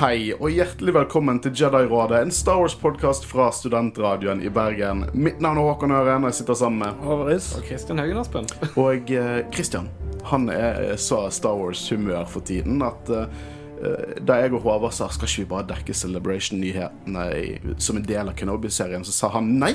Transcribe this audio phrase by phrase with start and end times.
[0.00, 5.02] Hei, og hjertelig velkommen til Jedi-rådet, en Star Wars-podkast fra Studentradioen i Bergen.
[5.12, 7.50] Mitt navn er Håkon Øren, og jeg sitter sammen med Håvaris.
[7.58, 8.48] Og Kristian Haugen Aspen.
[8.80, 9.90] Og eh, Christian.
[10.30, 15.28] Han er så Star Wars-humør for tiden at eh, da jeg og Håvard sa skal
[15.28, 19.74] ikke vi bare dekke Celebration-nyhetene som en del av Kenobi-serien, så sa han nei.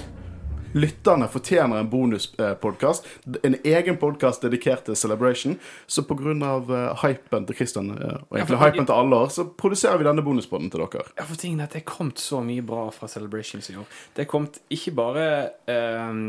[0.75, 3.07] Lytterne fortjener en bonuspodkast.
[3.43, 5.55] En egen podkast dedikert til Celebration.
[5.87, 6.25] Så pga.
[6.25, 10.07] Uh, hypen til Christian, eh, og egentlig ja, hypen til alle, år, så produserer vi
[10.07, 11.05] denne bonuspodden til dere.
[11.17, 13.85] Ja, for tingen er at Det er kommet så mye bra fra Celebrations i år.
[14.15, 15.25] Det er kommet ikke bare
[15.71, 16.19] eh,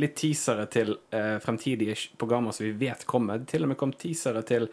[0.00, 3.80] litt teasere til eh, fremtidige programmer som vi vet kommer, det er til og med
[3.80, 4.68] kommet teasere til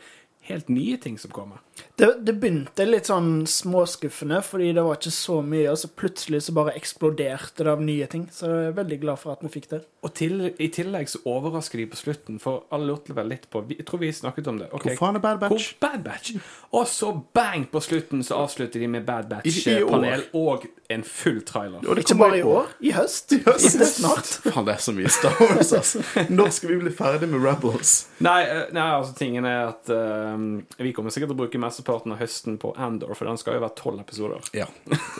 [0.49, 1.61] helt nye ting som kommer.
[1.97, 6.39] Det, det begynte litt sånn småskuffende, fordi det var ikke så mye, og så plutselig
[6.47, 8.23] så bare eksploderte det av nye ting.
[8.33, 9.81] Så jeg er veldig glad for at vi fikk det.
[10.01, 13.61] Og til, i tillegg så overrasker de på slutten, for alle lurte vel litt på
[13.67, 14.69] vi- Jeg tror vi snakket om det.
[14.73, 14.95] Okay.
[14.95, 15.51] Hvor faen er Bad Batch?
[15.77, 16.31] Hvor Bad Batch?
[16.73, 19.35] Og så bang på slutten så avslutter de med Bad i.
[19.35, 21.79] Batch-panel og en full trailer.
[21.87, 23.31] Og det Ikke bare i år, i høst.
[23.31, 23.77] I høst.
[23.77, 24.25] Det er snart.
[24.49, 26.01] Faen, det er så mye Star Wars, altså.
[26.29, 27.93] Når skal vi bli ferdig med Rebels?
[28.19, 32.11] Nei, eh, nei, altså tingen er at eh, vi kommer sikkert til å bruke mesteparten
[32.15, 34.49] av høsten på Andor, for den skal jo være tolv episoder.
[34.57, 34.65] Ja.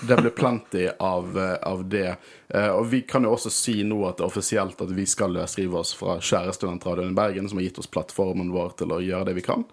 [0.08, 2.18] Det blir plenty av, eh, av det.
[2.50, 5.34] Eh, Og vi kan jo også si nå at det er offisielt at vi skal
[5.38, 9.00] løsrive oss fra kjære studentradioen i Bergen, som har gitt oss plattformen vår til å
[9.00, 9.66] gjøre det vi kan.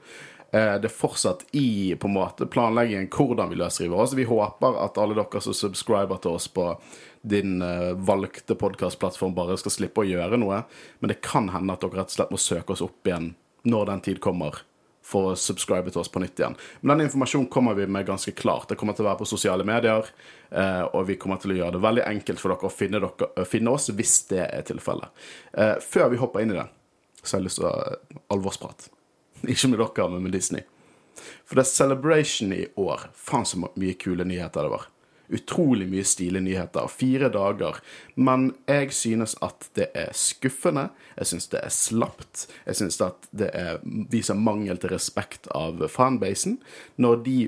[0.52, 4.14] Eh, Det er fortsatt i på en måte planleggingen hvordan vi løsriver oss.
[4.14, 6.70] Vi håper at alle dere som subscriber til oss på
[7.26, 7.58] din
[7.98, 10.62] valgte podkastplattform, bare skal slippe å gjøre noe.
[11.00, 13.86] Men det kan hende at dere rett og slett må søke oss opp igjen når
[13.86, 14.62] den tid kommer
[15.08, 16.56] for å subscribe til oss på nytt igjen.
[16.80, 18.68] Men den informasjonen kommer vi med ganske klart.
[18.68, 20.10] Det kommer til å være på sosiale medier,
[20.50, 23.30] eh, og vi kommer til å gjøre det veldig enkelt for dere å finne, dere,
[23.32, 25.24] å finne oss hvis det er tilfellet.
[25.52, 26.66] Eh, før vi hopper inn i det,
[27.22, 27.74] så har jeg lyst til å
[28.36, 28.90] alvorsprat.
[29.54, 30.66] Ikke med dere, men med Disney.
[31.48, 33.08] For det er Celebration i år.
[33.16, 34.88] Faen så mye kule nyheter det var.
[35.34, 36.88] Utrolig mye stilige nyheter.
[36.88, 37.80] Fire dager.
[38.16, 40.88] Men jeg synes at det er skuffende.
[41.18, 42.46] Jeg synes det er slapt.
[42.66, 46.58] Jeg synes at det er, viser mangel til respekt av fanbasen
[46.96, 47.38] når de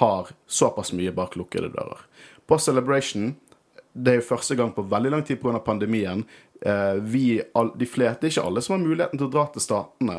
[0.00, 2.02] har såpass mye bak lukkede dører.
[2.46, 3.34] På Celebration
[3.92, 5.58] det er jo første gang på veldig lang tid pga.
[5.58, 6.24] pandemien.
[6.60, 7.42] Eh, vi,
[7.76, 10.18] de fleste, ikke alle som har muligheten til å dra til statene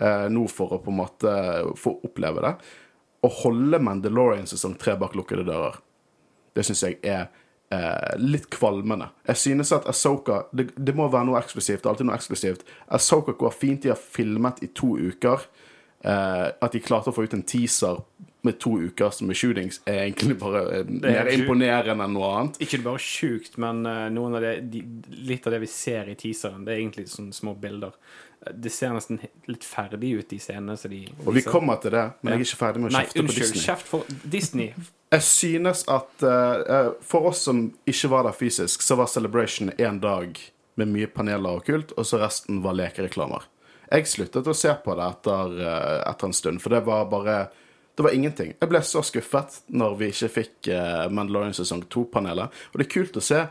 [0.00, 1.34] eh, nå for å på en måte
[1.78, 2.54] få oppleve det.
[3.22, 5.76] Å holde Mandalorian sesong tre bak lukkede dører,
[6.56, 7.26] det syns jeg er
[7.72, 9.10] eh, litt kvalmende.
[9.28, 11.84] Jeg synes at Asoka det, det må være noe eksklusivt.
[11.84, 12.66] Er alltid noe eksklusivt.
[12.92, 13.82] Asoka går fint.
[13.84, 15.46] De har filmet i to uker.
[16.02, 18.02] Eh, at de klarte å få ut en teaser
[18.42, 22.58] med to uker med shootings, er egentlig bare eh, er mer imponerende enn noe annet.
[22.64, 24.82] Ikke bare sjukt, men uh, av det, de,
[25.28, 27.94] litt av det vi ser i teaseren, det er egentlig sånne små bilder.
[28.42, 32.08] Det ser nesten litt ferdig ut, de scenene som de Og vi kommer til det,
[32.22, 33.44] men jeg er ikke ferdig med å kjefte på unnskyld.
[33.44, 33.62] Disney.
[33.68, 34.74] Kjeft for Disney.
[35.12, 39.98] Jeg synes at eh, for oss som ikke var der fysisk, så var Celebration en
[40.00, 40.38] dag
[40.80, 43.44] med mye paneler og kult, og så resten var lekereklamer.
[43.92, 47.42] Jeg sluttet å se på det etter, uh, etter en stund, for det var bare
[47.92, 48.54] Det var ingenting.
[48.56, 52.48] Jeg ble så skuffet når vi ikke fikk uh, Mandalorian sesong 2-panelet.
[52.72, 53.42] Og det er kult å se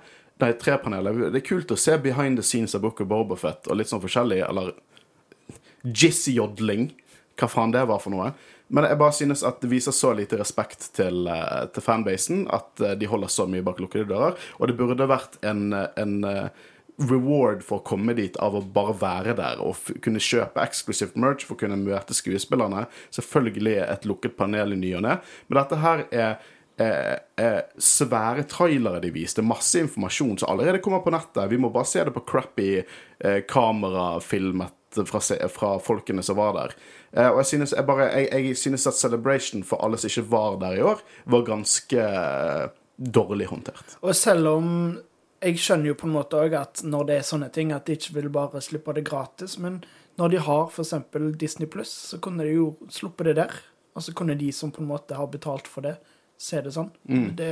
[0.42, 1.28] Nei, tre paneler.
[1.30, 4.02] Det er kult å se behind the scenes av Book of Bobafett og litt sånn
[4.02, 4.74] forskjellig, eller
[5.86, 6.90] jizz-jodling.
[7.38, 8.32] Hva faen det var for noe.
[8.72, 12.82] Men jeg bare synes at det viser så lite respekt til, eh, til fanbasen at
[12.82, 14.38] eh, de holder så mye bak lukkede dører.
[14.60, 16.48] Og det burde vært en, en eh,
[17.10, 21.46] reward for å komme dit av å bare være der og kunne kjøpe eksklusivt merch
[21.46, 22.86] for å kunne møte skuespillerne.
[23.14, 25.20] Selvfølgelig et lukket panel i ny og ne,
[25.50, 26.34] men dette her er
[26.82, 29.46] eh, eh, svære trailere de viste.
[29.46, 31.50] Masse informasjon som allerede kommer på nettet.
[31.52, 34.78] Vi må bare se det på crappy eh, kamerafilmet
[35.08, 36.76] fra, fra folkene som var der.
[37.12, 40.28] Eh, og jeg synes, jeg, bare, jeg, jeg synes at Celebration for alle som ikke
[40.32, 42.68] var der i år, var ganske eh,
[42.98, 43.98] dårlig håndtert.
[44.02, 44.68] Og selv om
[45.42, 47.98] jeg skjønner jo på en måte òg at når det er sånne ting, at de
[47.98, 49.82] ikke vil bare slippe det gratis, men
[50.20, 50.94] når de har f.eks.
[51.40, 53.56] Disney Pluss, så kunne de jo sluppet det der.
[53.98, 55.98] Og så kunne de som på en måte har betalt for det,
[56.42, 56.90] se det sånn.
[57.38, 57.50] Det,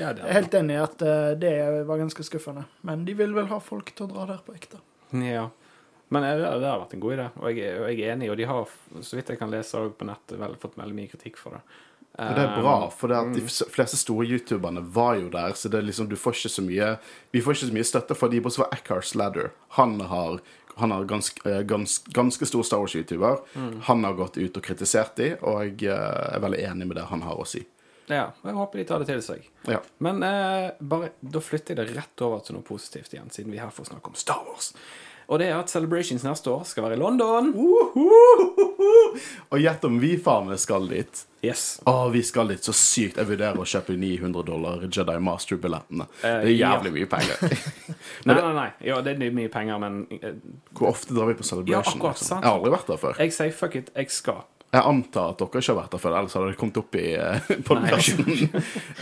[0.00, 1.52] Ja, det jeg er helt enig i at eh, det
[1.88, 2.64] var ganske skuffende.
[2.82, 4.80] Men de vil vel ha folk til å dra der på ekte.
[5.22, 5.48] Ja.
[6.12, 8.28] Men det, det har vært en god idé, og jeg, er- og jeg er enig.
[8.32, 11.38] Og de har, så vidt jeg kan lese på nettet, vel, fått veldig mye kritikk
[11.40, 11.62] for det.
[12.20, 13.42] Og det er bra, Um, for det at de
[13.72, 16.88] fleste store youtuberne var jo der, så det er liksom, du får ikke så mye
[17.32, 19.48] Vi får ikke så mye støtte fra de, bortsett fra Eckhart Sladder.
[19.78, 20.42] Han har
[20.76, 23.40] han er ganske, eh, gans, ganske stor Star Wars-youtuber.
[23.88, 27.04] Han har gått ut og kritisert de, og jeg eh, er veldig enig med det
[27.10, 27.60] han har å si.
[28.12, 29.46] Ja, jeg håper de tar det til seg.
[29.70, 29.80] Ja.
[30.04, 33.58] Men eh, bare, da flytter jeg det rett over til noe positivt igjen, siden vi
[33.60, 34.72] er her får snakke om Star Wars.
[35.32, 37.52] Og det er at Celebrations neste år skal være i London.
[39.52, 41.22] Og gjett om vi faen meg skal dit.
[41.42, 41.80] Yes.
[41.88, 43.16] Å, vi skal dit så sykt.
[43.18, 46.06] Jeg vurderer å kjøpe 900 dollar Jedi Master-billettene.
[46.22, 47.40] Eh, Det er jævlig mye penger.
[48.28, 48.66] Nei, nei, nei.
[48.86, 50.36] Ja, det er mye penger, men eh,
[50.78, 51.74] Hvor ofte drar vi på Celebration?
[51.74, 52.28] Ja, akkurat, liksom?
[52.28, 52.44] sant.
[52.44, 53.18] Jeg har aldri vært der før.
[53.24, 54.44] jeg sier fuck it, jeg skal.
[54.72, 57.10] Jeg antar at dere ikke har vært der før, ellers hadde det kommet opp i
[57.20, 58.30] uh, podkasten.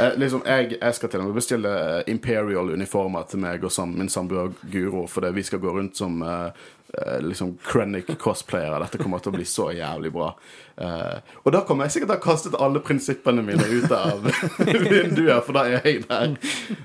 [0.02, 3.92] eh, liksom, jeg, jeg skal til og med bestille eh, Imperial-uniformer til meg og sam,
[3.94, 8.80] min samboer Guro, fordi vi skal gå rundt som eh, eh, liksom Krennic cosplayere.
[8.82, 10.32] Dette kommer til å bli så jævlig bra.
[10.74, 14.26] Eh, og da kommer jeg sikkert til å ha kastet alle prinsippene mine ut av
[14.90, 16.34] vinduet, for da er jeg der.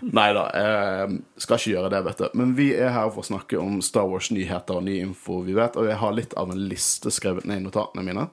[0.05, 2.27] Nei da, jeg skal ikke gjøre det, vet du.
[2.38, 5.73] Men vi er her for å snakke om Star Wars-nyheter og ny info vi vet,
[5.73, 8.29] og jeg har litt av en liste skrevet ned i notatene mine.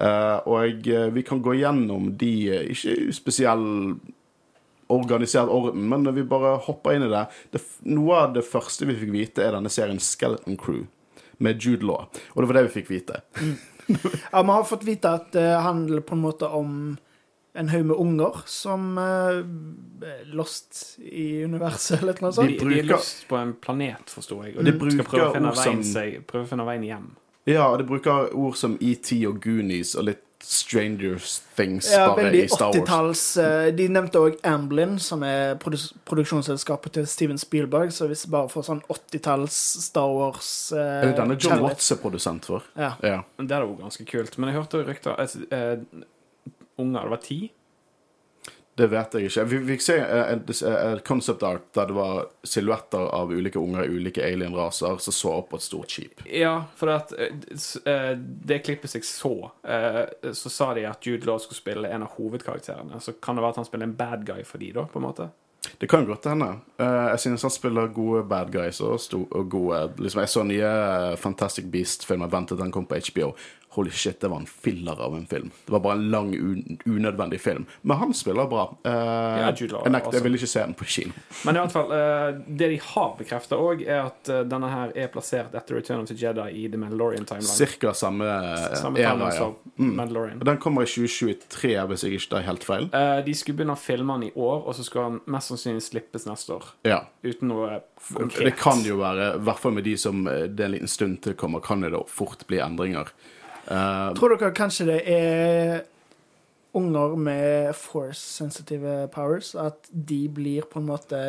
[0.00, 0.82] Eh, og
[1.14, 3.96] vi kan gå gjennom de eh, ikke spesiell
[4.92, 7.24] organisert orden, men vi bare hopper inn i det.
[7.54, 7.62] det.
[7.90, 10.84] Noe av det første vi fikk vite, er denne serien Skeleton Crew
[11.42, 12.06] med Jude Law.
[12.34, 13.18] Og det var det vi fikk vite.
[13.86, 16.78] Ja, vi har fått vite at det handler på en måte om
[17.56, 19.38] en haug med unger som er
[20.36, 22.50] lost i universet, eller noe sånt.
[22.52, 25.36] De de er bruker- lost på en planet, forstår jeg, og De skal prøve å
[25.38, 27.06] finne veien, som- seg, prøve å finne veien hjem.
[27.46, 31.16] Ja, og det bruker ord som ET og Goonies og litt Stranger
[31.56, 32.76] Things Ja, bare i Star Wars.
[32.84, 37.90] 80-talls eh, De nevnte òg Amblin, som er produksjonsselskapet til Steven Spielberg.
[37.94, 39.56] Så hvis vi bare får sånn 80-talls
[39.88, 42.66] Star Wars eh, Er det denne John kjærlighet- Watts er produsent for?
[42.78, 42.92] Ja.
[43.02, 43.22] Ja.
[43.40, 44.38] Det er jo ganske kult.
[44.38, 45.78] Men jeg hørte rykter altså, eh,
[46.78, 47.40] Unger, det var ti?
[48.76, 49.44] Det vet jeg ikke.
[49.48, 50.32] Vi fikk se eh,
[50.92, 55.32] et concept art der det var silhuetter av ulike unger i ulike alien-raser som så
[55.38, 56.20] opp på et stort skip.
[56.28, 57.32] Ja, for at eh,
[57.88, 62.18] eh, det klippet jeg så, så sa de at Jude Law skulle spille en av
[62.18, 63.00] hovedkarakterene.
[63.00, 65.08] Så kan det være at han spiller en bad guy for de da, på en
[65.08, 65.30] måte?
[65.80, 66.52] Det kan godt hende.
[66.78, 69.00] Jeg synes han spiller gode bad guys og,
[69.50, 70.68] gode liksom, Jeg så nye
[71.18, 73.32] Fantastic Beast-filmer ventet den kom på HBO.
[73.76, 75.50] Holy shit, det var en filler av en film.
[75.66, 77.66] Det var bare en lang, un unødvendig film.
[77.82, 78.78] Men han spiller bra.
[78.86, 80.12] Uh, Ja, Jude Law, jeg, altså.
[80.16, 81.12] jeg vil ikke se den på kino.
[81.44, 84.94] Men i hvert fall, uh, det de har bekrefta òg, er at uh, denne her
[84.96, 87.52] er plassert etter Return of the Jedi i The Mandalorian-timeline.
[87.52, 88.30] Cirka samme,
[88.80, 89.50] Samme era, ja.
[89.76, 89.92] Mm.
[90.00, 90.40] Mandalorian.
[90.48, 92.88] Den kommer i 2023, hvis jeg ikke tar helt feil.
[93.28, 96.24] De skulle begynne å filme den i år, og så skal den mest sannsynlig slippes
[96.24, 96.72] neste år.
[96.88, 97.02] Ja.
[97.20, 98.40] Uten noe konkret.
[98.48, 101.20] Det kan jo være, i hvert fall med de som det er en liten stund
[101.28, 103.12] til kommer, kan det da fort bli endringer.
[103.66, 105.84] Eh, Tror dere kanskje det er
[106.76, 109.54] unger med force-sensitive powers?
[109.54, 111.20] At de blir på en måte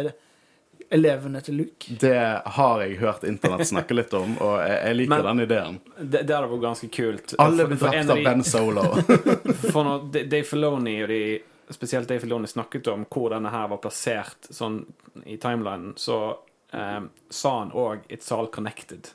[0.90, 1.96] elevene til Luke?
[2.00, 5.80] det har jeg hørt internett snakke litt om, og jeg, jeg liker Men- den ideen.
[5.98, 7.34] Det, det hadde vært ganske kult.
[7.44, 8.86] Alle blir drept av av Ben Solo.
[9.74, 11.22] For når Dave Filoni og de
[11.70, 14.86] Spesielt Dave Filoni snakket om hvor denne her var plassert sånn
[15.28, 16.38] i timelinen, så
[16.72, 19.10] eh, sa han òg 'It's all connected'.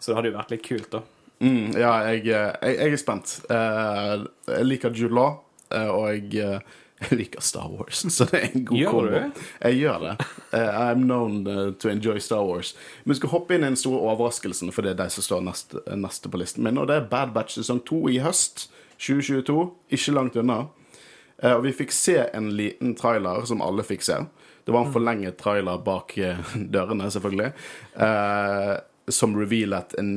[0.00, 1.02] Så det hadde jo vært litt kult, da.
[1.40, 3.34] Mm, ja, jeg, eh, jeg, jeg er spent.
[3.50, 5.36] Eh, jeg liker Jude Law,
[5.70, 6.62] eh, og jeg,
[7.04, 9.12] jeg liker Star Wars, så det er en god Gjør kombo.
[9.12, 9.44] du?
[9.62, 10.14] Jeg gjør det.
[10.58, 11.44] I'm known
[11.78, 12.72] to enjoy Star Wars.
[13.04, 15.84] Vi skal hoppe inn i den store overraskelsen, for det er de som står neste,
[15.94, 18.66] neste på listen min, og det er Bad Batch sesong 2 i høst
[18.98, 19.68] 2022.
[19.94, 20.64] Ikke langt unna.
[21.52, 24.16] Og vi fikk se en liten trailer som alle fikk se.
[24.66, 26.16] Det var en forlenget trailer bak
[26.74, 27.52] dørene, selvfølgelig,
[29.14, 30.10] som revealet en,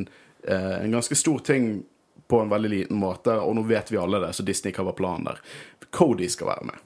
[0.48, 1.84] en ganske stor ting
[2.28, 4.98] på en veldig liten måte, og nå vet vi alle det, så Disney kan være
[5.02, 5.42] planen der.
[5.92, 6.86] Cody skal være med.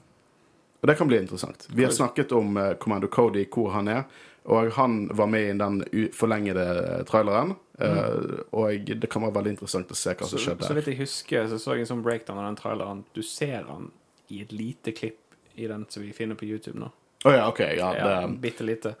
[0.80, 1.68] Og det kan bli interessant.
[1.70, 4.02] Vi har snakket om eh, Commando Cody, hvor han er,
[4.46, 7.54] og han var med i den forlengede traileren.
[7.78, 8.44] Mm.
[8.56, 10.64] og det kan være veldig interessant å se hva som skjedde skjedde.
[10.64, 13.02] så vidt jeg husker, så så jeg en sånn breakdown av den traileren.
[13.12, 13.90] Du ser han
[14.32, 16.88] i et lite klipp i den som vi finner på YouTube nå.
[17.26, 17.60] Å ja, OK.
[17.76, 18.94] Ja, Ja, Bitte lite.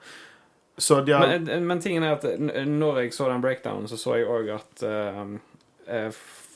[0.78, 2.24] Har Men, eh, men tingen er at
[2.66, 5.38] når jeg så den breakdownen, så så jeg òg at uh,
[5.86, 6.10] eh,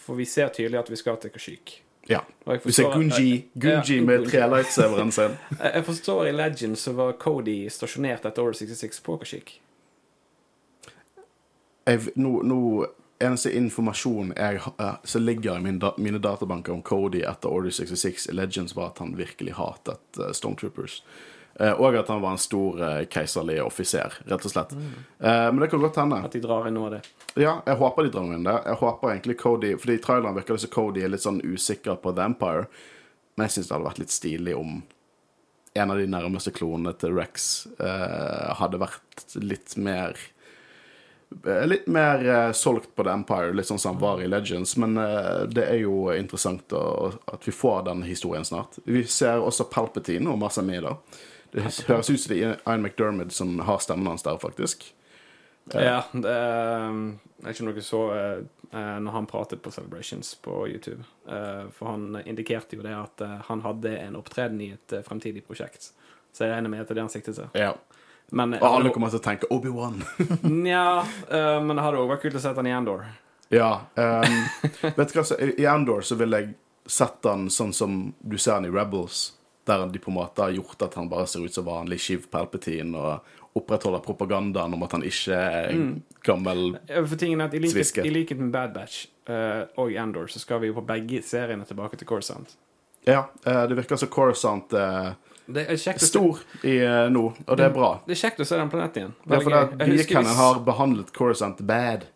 [0.06, 1.82] For vi ser tydelig at vi skal til Kashik.
[2.08, 2.20] Ja.
[2.64, 5.36] Vi ser Gunji, Gunji Ja, med tre lightsaveren sin.
[5.74, 9.60] Jeg forstår i Legend så var Cody stasjonert etter Order 66 på Kashik.
[11.86, 12.86] Jeg, nå, nå
[13.20, 17.70] Eneste informasjon jeg, eh, som ligger i min da, mine databanker om Cody etter Order
[17.70, 21.02] 66 i Legends, var at han virkelig hatet eh, Stormtroopers.
[21.58, 24.76] Eh, og at han var en stor eh, keiserlig offiser, rett og slett.
[24.76, 24.92] Mm.
[25.20, 26.20] men det kan godt hende.
[26.24, 27.02] At de drar inn noe av det.
[27.38, 28.56] Ja, jeg håper de drar inn det.
[28.66, 32.00] Jeg håper egentlig Cody Fordi i traileren virker det som Cody er litt sånn usikker
[32.02, 32.64] på The Empire.
[33.36, 34.80] Men jeg syns det hadde vært litt stilig om
[35.74, 40.16] en av de nærmeste klonene til Rex eh, hadde vært litt mer
[41.46, 44.74] eh, Litt mer eh, solgt på The Empire, litt sånn som han var i Legends.
[44.82, 48.80] Men eh, det er jo interessant å, at vi får den historien snart.
[48.82, 50.96] Vi ser også Palpatine og masse med da.
[51.52, 54.84] Det høres ut som det er Ian McDermid som har stemmen hans der, faktisk.
[55.74, 58.38] Ja, det er ikke noe så eh,
[58.72, 61.04] eh, når han pratet på Celebrations på YouTube.
[61.28, 65.90] Eh, For han indikerte jo det at han hadde en opptreden i et fremtidig prosjekt.
[66.32, 67.50] Så jeg regner med at det er det han siktet til.
[67.58, 67.74] Ja.
[68.30, 69.96] Men, Og alle kommer til å tenke Obi-Wan.
[70.64, 73.02] Nja, men det hadde òg vært kult å sette han i Endor.
[73.50, 73.70] ja.
[73.98, 74.36] Um,
[74.94, 76.52] vet du hva, så i Andor så vil jeg
[76.86, 79.32] sette han sånn som du ser han i Rebels,
[79.70, 82.26] der de på en måte har gjort at han bare ser ut som vanlig Shiv
[82.30, 85.86] Palpatine og opprettholder propagandaen om at han ikke er en
[86.26, 90.30] gammel For tingen er at I likhet, i likhet med Bad Batch uh, og Endor
[90.30, 92.54] så skal vi jo på begge seriene tilbake til Corsant.
[93.08, 95.16] Ja, uh, det virker som Coruscant er
[95.50, 96.76] Det er kjekt stor i
[97.10, 97.90] nord, og det er bra.
[98.06, 99.14] Det er kjekt å se den planeten igjen.
[99.24, 102.06] Ja, for det, har behandlet Coruscant bad.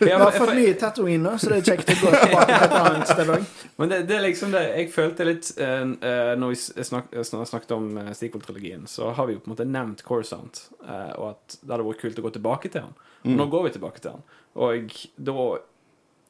[0.00, 3.10] Vi har fått mye tatoveringer, så det er kjekt å gå tilbake til et annet
[3.10, 3.46] sted òg.
[3.80, 7.46] men det, det er liksom det jeg følte litt eh, eh, Når vi snak, snak,
[7.50, 11.26] snakket om uh, sequel-trilogien, så har vi jo på en måte nevnt Corsant, uh, og
[11.32, 12.94] at det hadde vært kult å gå tilbake til han.
[13.26, 14.26] Og Nå går vi tilbake til han.
[14.66, 15.48] Og da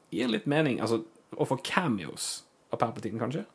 [0.09, 1.03] gir det litt mening altså,
[1.35, 2.29] å få cameos
[2.73, 3.45] av Palpatine, kanskje.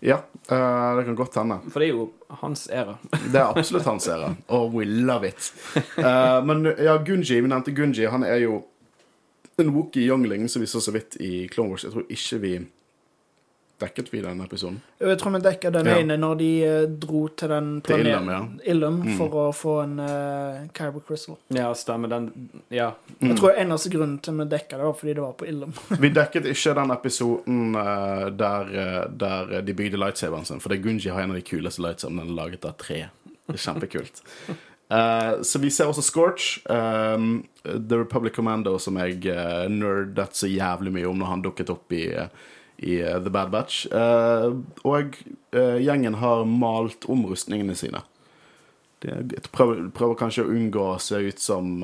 [0.00, 1.58] Ja, eh, det kan godt hende.
[1.70, 2.08] For det er jo
[2.42, 2.96] hans æra.
[3.10, 4.34] Det er absolutt hans serie.
[4.48, 5.52] Oh, we love it.
[5.98, 8.06] Eh, men ja, Gunji, vi nevnte Gunji.
[8.06, 8.62] Han er jo
[9.58, 11.84] en Wookie youngling som vi så så vidt i Clone Wars.
[11.84, 12.52] Jeg tror ikke vi
[13.78, 14.80] dekket vi denne episoden.
[14.98, 15.98] Jeg tror vi dekket den Ja.
[16.00, 18.40] ene når de eh, dro til den planeten ja.
[18.72, 19.16] Illum, Mm.
[19.16, 21.36] for å få en uh, Kyber Crystal.
[21.54, 22.08] Ja, stemmer.
[22.08, 22.92] Den Ja.
[23.20, 23.28] Mm.
[23.30, 25.72] Jeg tror eneste grunnen til vi dekka det, var fordi det var på Illum.
[26.00, 30.82] Vi dekket ikke den episoden uh, der, uh, der de bygde lightsaberen sin, for det
[30.82, 33.04] Gunji har en av de kuleste lightsaberne den er laget av tre.
[33.46, 34.22] Det er kjempekult.
[34.90, 40.48] Uh, så vi ser også Scorch, um, The Republic Commando, som jeg uh, nerdet så
[40.50, 42.06] jævlig mye om når han dukket opp i,
[42.78, 43.86] i eh, The Bad Batch.
[43.86, 45.16] Eh, og
[45.50, 48.02] eh, gjengen har malt om rustningene sine.
[48.98, 51.76] De prøver, prøver kanskje å unngå å se ut som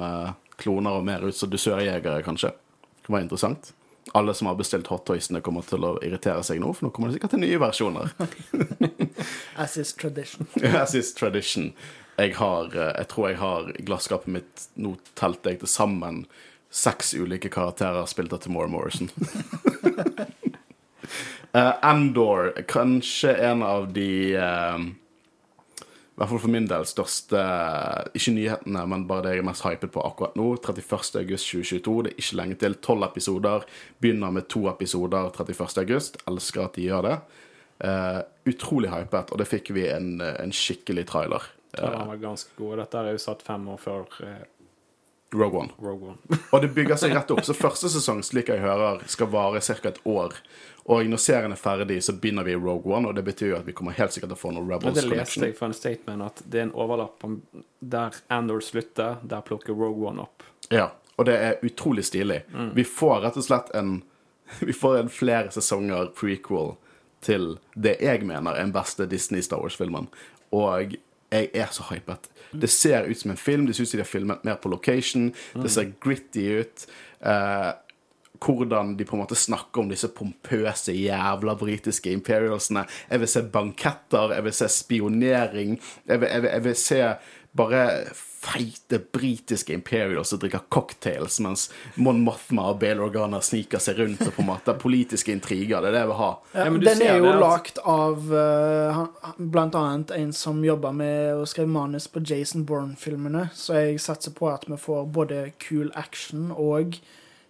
[0.59, 2.51] kloner og mer ut som dusørjegere, kanskje.
[2.51, 3.71] Det kan være interessant.
[4.19, 7.21] Alle som har bestilt hottoysene, kommer til å irritere seg nå, for nå kommer det
[7.21, 8.11] sikkert til nye versjoner.
[9.63, 10.51] As is tradition.
[10.83, 11.71] As is tradition.
[12.19, 16.21] Jeg har Jeg tror jeg har glasskapet mitt Nå telte jeg til sammen
[16.71, 19.11] seks ulike karakterer spilt av Tamora Morrison.
[21.55, 24.85] uh, Andor, kanskje en av de eh,
[26.15, 27.41] i hvert fall for min del største
[28.15, 30.53] Ikke nyhetene, men bare det jeg er mest hypet på akkurat nå.
[30.63, 31.95] 31.8.2022.
[32.07, 32.77] Det er ikke lenge til.
[32.87, 33.67] Tolv episoder.
[33.99, 36.23] Begynner med to episoder 31.8.
[36.31, 37.17] Elsker at de gjør det.
[37.83, 41.51] Uh, utrolig hypet, og det fikk vi en, en skikkelig trailer.
[41.75, 42.79] Ja, den var ganske god.
[42.79, 44.43] Dette er jo satt fem år før eh,
[45.35, 45.75] Rogue One.
[45.83, 46.39] Rogue One.
[46.53, 47.43] Og det bygger seg rett opp.
[47.47, 49.77] Så første sesong, slik jeg hører, skal vare ca.
[49.91, 50.37] et år.
[50.85, 53.59] Og når serien er ferdig, så begynner vi i Rogue One, og det betyr jo
[53.59, 55.11] at vi kommer helt sikkert til å få noe Rebels Connection.
[55.11, 57.25] det leste jeg fra en statement at det er en overlapp
[57.81, 60.45] der Andor slutter, der plukker Rogue One opp.
[60.69, 62.43] Ja, og det er utrolig stilig.
[62.77, 64.03] Vi får rett og slett en
[64.61, 66.75] Vi får en flere sesonger prequel
[67.25, 70.11] til det jeg mener er den beste Disney Star Wars-filmen.
[70.53, 70.93] Og
[71.35, 72.31] jeg er så hypet.
[72.55, 73.67] Det ser ut som en film.
[73.67, 75.33] Det ser ut som de har filmet mer på location.
[75.55, 76.87] Det ser gritty ut.
[77.21, 77.73] Eh,
[78.45, 82.85] hvordan de på en måte snakker om disse pompøse jævla britiske imperialsene.
[83.11, 85.79] Jeg vil se banketter, jeg vil se spionering.
[86.07, 87.01] Jeg vil, jeg vil, jeg vil se
[87.57, 87.81] bare
[88.45, 94.21] feite britiske imperials som drikker cocktails, mens Mon Mothma og Bale Organa sniker seg rundt
[94.27, 95.81] og på en måte politiske intriger.
[95.81, 96.29] Det er det jeg vil ha.
[96.53, 99.07] Ja, Ja, men du den er jo at- lagt av uh,
[99.39, 104.35] blant annet en som jobber med å skrive manus på Jason Bourne-filmene, så jeg satser
[104.37, 106.99] på at vi får både kul action og,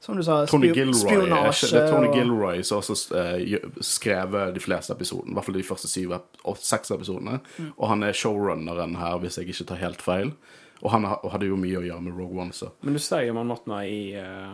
[0.05, 1.71] som du sa, Tony Gilroy, spionasje.
[1.73, 5.33] det er Tony Gilroy som også uh, skrevet de fleste episodene.
[5.33, 6.13] I hvert fall de første syv
[6.45, 7.39] og seks episodene.
[7.57, 7.71] Mm.
[7.79, 10.35] Og han er showrunneren her, hvis jeg ikke tar helt feil.
[10.85, 12.69] Og han hadde jo mye å gjøre med Rogue One, så.
[12.85, 14.53] Men du ser jo man Motna i, uh,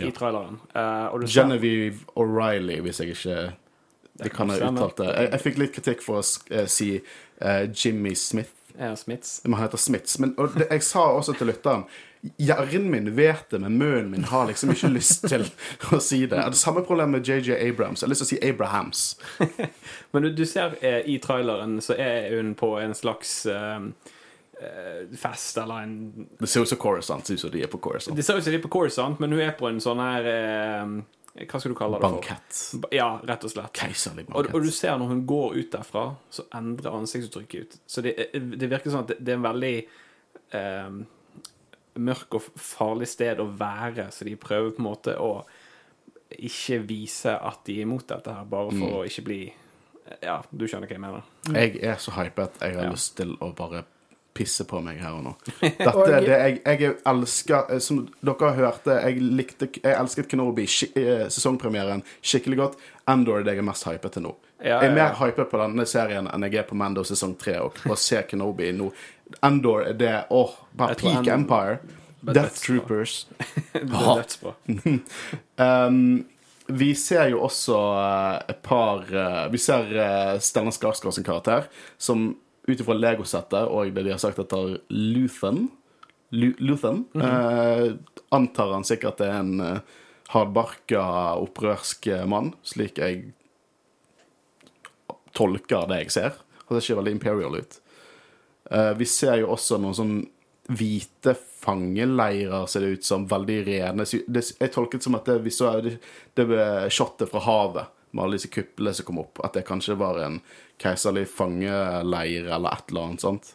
[0.00, 0.10] i Ja.
[0.10, 0.58] traileren.
[0.74, 3.38] Uh, og du ser, Genevieve O'Reilly, hvis jeg ikke
[4.18, 5.12] Det kan jeg uttalt det.
[5.14, 8.50] Jeg, jeg fikk litt kritikk for å eh, si eh, Jimmy Smith.
[8.78, 9.40] Ja, Smiths.
[9.44, 10.18] Men han heter Smiths.
[10.18, 11.84] Men og det, jeg sa også til lytteren
[12.38, 15.44] Hjernen min vet det, men munnen min har liksom ikke lyst til
[15.94, 16.40] å si det.
[16.50, 18.00] Det samme problemet med JJ Abrams.
[18.02, 19.02] Jeg har lyst til å si Abrahams.
[20.12, 23.84] Men du, du ser eh, i traileren så er hun på en slags eh,
[24.62, 25.94] eh, fest eller en
[26.40, 27.22] Det ser ut som Corisont.
[27.22, 28.16] Det ser ut som de er på Coruscant.
[28.18, 30.26] Det ser ut som de er på Corisont, men hun er på en sånn her
[30.32, 30.96] eh,
[31.44, 32.08] Hva skal du kalle det?
[32.08, 32.58] Bankett.
[32.82, 33.70] Ba- Ja, rett og slett.
[33.78, 37.78] Keiserlig Og, og du ser når hun går ut derfra, så endrer ansiktsuttrykket ut.
[37.86, 39.72] Så det, det virker sånn at det, det er en veldig
[40.58, 40.98] eh,
[41.98, 45.32] mørk og farlig sted å være, så de prøver på en måte å
[46.38, 48.80] ikke vise at de er imot dette her, bare Mm.
[48.80, 49.52] for å ikke bli
[50.22, 51.22] Ja, du skjønner hva jeg mener.
[51.52, 52.54] Jeg er så hypet.
[52.62, 52.90] Jeg har Ja.
[52.90, 53.84] lyst til å bare
[54.32, 55.34] pisse på meg her og nå.
[55.60, 60.64] Dette er det jeg, jeg elsker eh, Som dere hørte, jeg likte Jeg elsket Kenobi
[60.64, 62.76] skik- eh, sesongpremieren skikkelig godt.
[63.06, 64.34] Endor er det jeg er mest hypet til nå.
[64.58, 67.58] Ja, Jeg er mer hypet på denne serien enn jeg er på Mando sesong tre.
[67.62, 68.90] Og se Kenobi nå
[69.44, 71.78] Endor er det Åh, bare peak Endor- Empire.
[72.20, 73.26] But Death Troopers.
[73.78, 74.24] Er.
[75.58, 76.24] Um,
[76.66, 81.68] vi ser jo også uh, et par uh, Vi ser uh, Stellan Skarsgård sin karakter,
[81.98, 82.32] som
[82.68, 85.68] ut ifra Lego-settet og det de har sagt etter Luthen
[86.36, 87.94] Lu Luthen eh,
[88.36, 89.54] Antar han sikkert er en
[90.28, 91.00] hardbarka,
[91.40, 93.30] opprørsk mann, slik jeg
[95.38, 96.40] tolker det jeg ser.
[96.66, 97.78] Og det ser veldig imperial ut.
[98.68, 100.16] Uh, vi ser jo også noen sånn
[100.68, 103.26] hvite fangeleirer, ser det ut som.
[103.28, 104.04] Veldig rene.
[104.04, 105.96] Det, jeg tolket som at det, vi så det,
[106.36, 106.48] det
[106.92, 109.40] shotet fra havet med alle disse kuplene som kom opp.
[109.44, 110.40] At det kanskje var en
[110.80, 113.54] keiserlig fangeleir eller et eller annet sånt.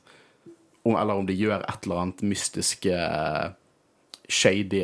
[0.83, 2.97] Om, eller om de gjør et eller annet mystiske,
[4.27, 4.83] shady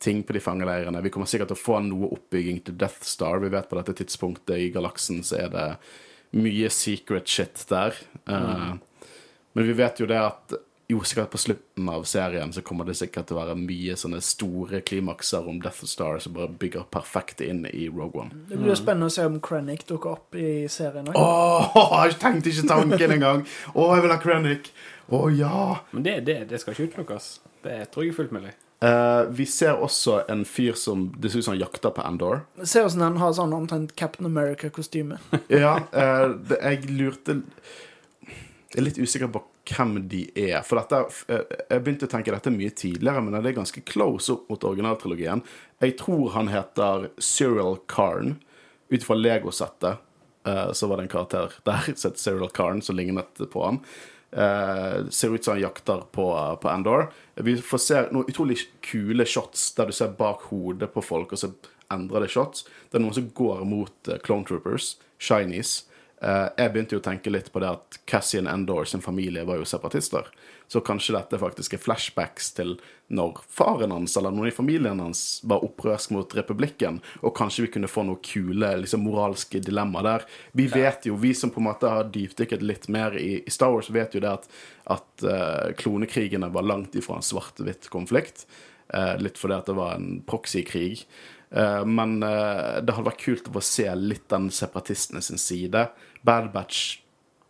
[0.00, 1.02] ting på de fangeleirene.
[1.04, 3.42] Vi kommer sikkert til å få noe oppbygging til Death Star.
[3.42, 5.66] Vi vet på dette tidspunktet i galaksen så er det
[6.40, 7.96] mye secret shit der.
[8.24, 8.72] Eh,
[9.52, 10.56] men vi vet jo det at
[10.90, 14.18] jo, sikkert på slutten av serien så kommer det sikkert til å være mye sånne
[14.24, 18.40] store klimakser om Death Star som bare bygger perfekt inn i Rogue One.
[18.48, 21.20] Det blir jo spennende å se om Krennic dukker opp i serien òg.
[21.20, 23.44] Åh, jeg tenkte ikke tanken engang!
[23.74, 24.72] Å, jeg vil ha Krennic!
[25.14, 25.62] Å ja!
[25.92, 27.30] Men det, det, det skal ikke utelukkes.
[27.62, 28.56] Det tror jeg er fullt mulig.
[28.84, 32.40] Eh, vi ser også en fyr som det ser ut som han jakter på Endor.
[32.64, 35.20] Ser ut som han har sånn omtrent Captain America-kostyme.
[35.52, 37.42] Ja, uh, det, jeg lurte
[38.70, 40.62] Jeg er litt usikker på hvem de er.
[40.64, 44.32] For dette uh, Jeg begynte å tenke dette mye tidligere, men det er ganske close
[44.32, 45.44] opp mot originaltrilogien.
[45.84, 48.38] Jeg tror han heter Cyril Karn.
[48.90, 50.06] Ut fra Lego-settet
[50.72, 53.76] så var det en karakter der Cyril Karn, som lignet på han.
[54.32, 57.10] Eh, ser ut som han jakter på, på Endor.
[57.34, 61.40] Vi får se noen utrolig kule shots der du ser bak hodet på folk, og
[61.40, 61.50] så
[61.90, 62.66] endrer det shots.
[62.90, 65.80] Det er noen som går mot uh, Clone Troopers, Shinies.
[66.20, 69.60] Eh, jeg begynte jo å tenke litt på det at Cassian Endor sin familie var
[69.60, 70.26] jo separatister.
[70.70, 72.76] Så kanskje dette faktisk er flashbacks til
[73.10, 77.72] når faren hans eller noen i familien hans var opprørsk mot republikken, og kanskje vi
[77.74, 80.26] kunne få noen kule liksom, moralske dilemmaer der.
[80.60, 83.72] Vi vet jo, vi som på en måte har dypdykket litt mer i, i Star
[83.74, 84.46] Wars, vet jo det at,
[84.94, 88.44] at uh, klonekrigene var langt ifra en svart-hvitt konflikt.
[88.94, 91.02] Uh, litt fordi at det var en proxykrig.
[91.50, 95.88] Uh, men det hadde vært kult å få se litt den separatistene sin side.
[96.26, 96.98] Bad Batch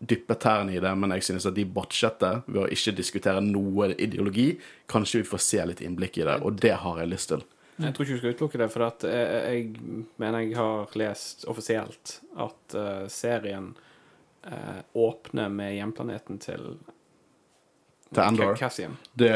[0.00, 3.40] dyppet tærne i det, men jeg synes at de botchet det ved å ikke diskutere
[3.44, 4.54] noe ideologi.
[4.88, 7.42] Kanskje vi får se litt innblikk i det, og det har jeg lyst til.
[7.80, 12.14] Jeg tror ikke du skal utelukke det, for jeg, jeg mener jeg har lest offisielt
[12.36, 13.70] at uh, serien
[14.48, 16.66] uh, åpner med hjemplaneten til
[18.10, 18.56] Til Endor.
[18.58, 18.96] Cassian.
[19.14, 19.30] Det,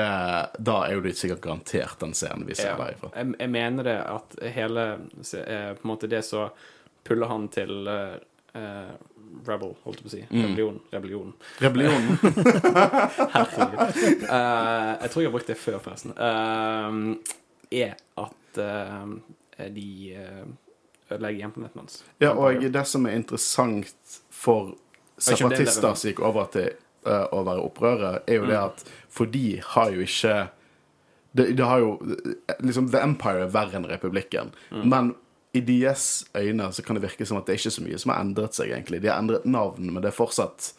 [0.58, 2.76] da er jo det sikkert garantert den scenen vi ser Ja.
[2.80, 3.12] derifra.
[3.14, 6.48] Jeg, jeg mener det at hele eh, På en måte det så
[7.06, 8.16] puller han til eh,
[8.54, 8.94] eh,
[9.44, 10.20] Rebel, holdt jeg på å si.
[10.30, 10.76] Rebellion.
[10.92, 11.32] Rebellion.
[11.60, 12.04] Rebellion.
[13.34, 13.80] Herregud.
[14.34, 16.14] Eh, jeg tror jeg har brukt det før, forresten.
[16.16, 20.44] Eh, er at eh, de eh,
[21.10, 21.98] ødelegger hjemplaneten hans.
[22.22, 27.42] Ja, og det som er interessant for er separatister som gikk over til eh, å
[27.46, 28.64] være opprørere, er jo det Mm.
[28.64, 30.48] at For de har jo ikke
[31.34, 31.98] det, det har jo
[32.62, 34.52] liksom The Empire er verre enn republikken.
[34.70, 34.84] Mm.
[34.90, 35.14] Men
[35.54, 38.10] i deres øyne så kan det virke som at det er ikke så mye som
[38.10, 39.02] har endret seg, egentlig.
[39.04, 40.72] De har endret navn, men det er fortsatt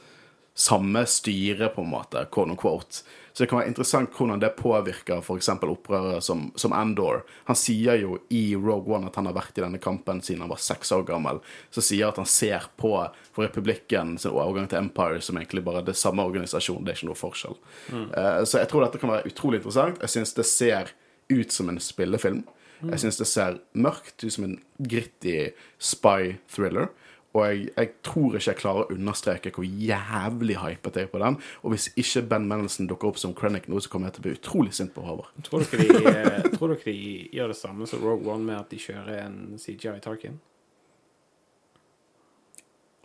[0.56, 3.04] samme styre, på en måte, quote on quote.
[3.34, 5.50] Så det kan være interessant hvordan det påvirker f.eks.
[5.52, 7.26] opprøret som, som Andor.
[7.50, 10.52] Han sier jo i Rogue One at han har vært i denne kampen siden han
[10.54, 11.42] var seks år gammel.
[11.76, 12.94] Så sier at han ser på
[13.36, 16.86] for republikken sin overgang til Empire som egentlig bare det samme organisasjon.
[16.88, 17.60] Det er ikke noe forskjell.
[17.92, 20.00] Eh, så jeg tror dette kan være utrolig interessant.
[20.04, 20.96] Jeg syns det ser
[21.36, 22.46] ut som en spillefilm.
[22.84, 26.92] Jeg syns det ser mørkt ut som en gritty spy thriller.
[27.36, 31.20] Og jeg, jeg tror ikke jeg klarer å understreke hvor jævlig hypet jeg er på
[31.20, 31.38] den.
[31.68, 34.28] Og hvis ikke Ben Mendelsen dukker opp som Krennic nå, så kommer jeg til å
[34.28, 35.34] bli utrolig sint på Håvard.
[35.44, 36.98] Tror eh, tror dere de
[37.36, 40.40] gjør det samme som Rogue One med at de kjører en CGI Tarkin?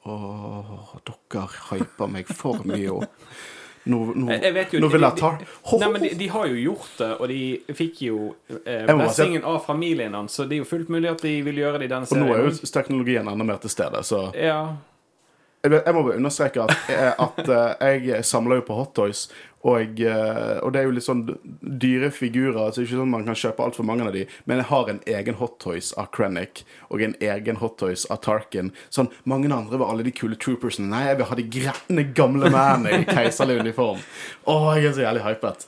[0.06, 3.24] Åh, dere hyper meg for mye opp.
[3.88, 5.30] Nå, nå, Jeg, jeg vet jo nå vil jeg ta
[5.80, 8.18] Nei, men de, de har jo gjort det, og de fikk jo
[8.60, 11.80] eh, blessingen av familien hans, så det er jo fullt mulig at de vil gjøre
[11.80, 12.26] det i denne serien.
[12.28, 14.60] Og nå er jo teknologien enda mer til stede, så Ja.
[15.60, 17.40] Jeg, må bare understreke at, eh, at
[17.84, 19.26] eh, jeg samler jo på hot toys,
[19.60, 21.26] Og, eh, og det er jo litt sånn
[21.60, 24.22] dyre figurer, så det er ikke sånn man kan kjøpe altfor mange av de.
[24.48, 28.22] Men jeg har en egen Hot Toys av Krennic og en egen Hot Toys av
[28.24, 28.72] Tarkin.
[28.88, 30.88] Sånn, Mange andre var alle de kule troopersene.
[30.88, 34.00] Nei, jeg vil ha de gretne gamle mennene i keiserlig uniform.
[34.48, 35.66] Å, jeg er så jævlig hypet.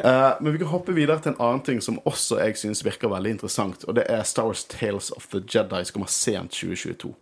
[0.00, 3.12] Uh, men vi kan hoppe videre til en annen ting som også jeg synes virker
[3.12, 3.84] veldig interessant.
[3.84, 7.12] Og det er Star Wars Tales of the Jedi som kommer sent 2022.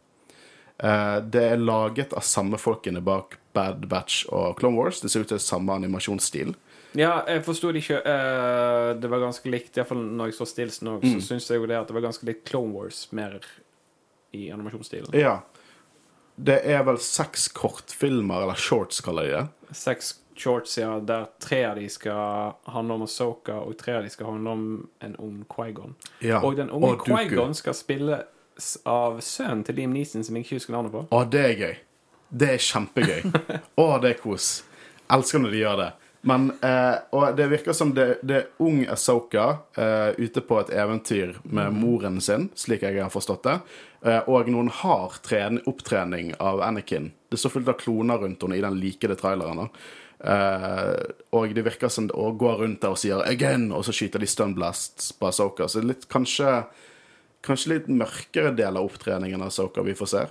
[0.77, 5.01] Uh, det er laget av samme folkene bak Bad Batch og Clone Wars.
[5.03, 6.55] Det ser ut til samme animasjonsstil.
[6.97, 7.99] Ja, jeg forsto det ikke.
[8.07, 11.16] uh, det var ganske likt, iallfall når jeg så stillsen òg, Mm.
[11.16, 13.40] så syns jeg jo det at det var ganske likt Clone Wars mer
[14.33, 15.12] i animasjonsstilen.
[15.16, 15.38] Ja.
[16.37, 19.77] Det er vel seks kortfilmer, eller shorts, kaller de det.
[19.77, 24.11] Seks shorts, ja, der tre av de skal handle om Asoka, og tre av de
[24.12, 24.66] skal handle om
[25.01, 25.95] en ung Quaigon.
[26.21, 26.42] Ja.
[26.45, 26.97] Og den unge.
[27.07, 31.07] Quaigon skal spilles av sønnen til Liam Neeson, som jeg ikke husker navnet på.
[31.12, 31.75] Å, det er gøy.
[32.29, 33.31] Det er kjempegøy.
[33.83, 34.65] Å, det er kos.
[35.12, 35.93] Elsker når de gjør det.
[36.27, 39.45] Men, eh, og det virker som det, det er ung Asoka
[39.79, 43.55] eh, ute på et eventyr med moren sin, slik jeg har forstått det.
[44.03, 47.12] Eh, og noen har tren, opptrening av Anakin.
[47.31, 49.71] Det står fullt av kloner rundt henne i den likede traileren.
[50.19, 51.05] Eh,
[51.37, 54.27] og det virker som å gå rundt der og sier 'again', og så skyter de
[54.27, 55.69] stunblasts på Asoka.
[55.69, 56.65] Så litt, kanskje,
[57.43, 60.27] kanskje litt mørkere del av opptreningen av Asoka vi får se.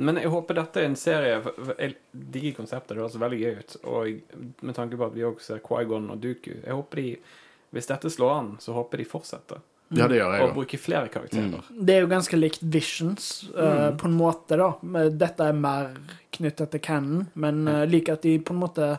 [0.00, 1.34] Men jeg håper dette er en serie
[1.76, 1.94] Jeg
[2.32, 2.94] digger konseptet.
[2.96, 3.74] Det høres veldig gøy ut.
[3.84, 7.08] Og med tanke på at vi også ser Quaigon og Dooku Jeg håper de
[7.76, 9.60] Hvis dette slår an, så håper de fortsetter.
[9.90, 11.64] Ja, det gjør jeg Og bruker flere karakterer.
[11.74, 14.68] Det er jo ganske likt Visions, eh, på en måte, da.
[15.10, 15.88] Dette er mer
[16.36, 18.90] knyttet til Cannon, men uh, liker at de på en måte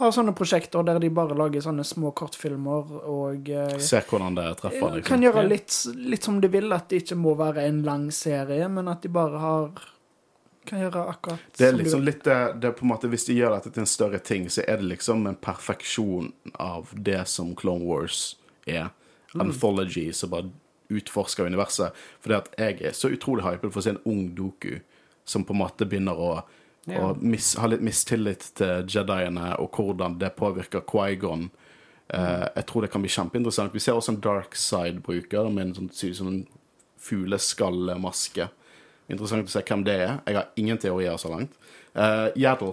[0.00, 4.48] har sånne prosjekter der de bare lager sånne små kortfilmer og uh, Ser hvordan det
[4.62, 4.80] treffer.
[4.80, 5.26] kan Liksom.
[5.28, 5.76] gjøre litt,
[6.14, 9.12] litt som de vil, at det ikke må være en lang serie, men at de
[9.12, 9.84] bare har
[10.64, 13.36] Kan gjøre akkurat Det er liksom litt det, det er på en måte Hvis de
[13.36, 17.54] gjør dette til en større ting, så er det liksom en perfeksjon av det som
[17.58, 18.88] Clone Wars er.
[19.34, 19.48] Mm.
[19.48, 20.50] Anthology som bare
[20.88, 21.92] utforsker universet.
[22.24, 24.80] det at jeg er så utrolig hypet for å se en ung Doku
[25.24, 26.42] som på en måte begynner å,
[26.86, 27.00] Ja.
[27.00, 31.50] å mis, ha litt mistillit til Jediene, og hvordan det påvirker Quaigon.
[32.10, 33.72] Eh, jeg tror det kan bli kjempeinteressant.
[33.72, 36.46] Vi ser også en dark side-bruker med en sånn, sånn
[37.00, 38.50] fugleskallemaske.
[39.12, 40.14] Interessant å se hvem det er.
[40.26, 41.52] Jeg har ingen teorier så langt.
[41.94, 42.72] Uh, Yaddle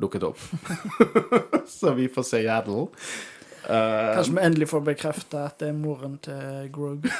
[0.00, 0.38] dukket opp.
[1.68, 2.86] så vi får se Yaddle.
[3.62, 7.06] Uh, Kanskje vi endelig får bekrefta at det er moren til Grog.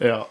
[0.00, 0.26] ja.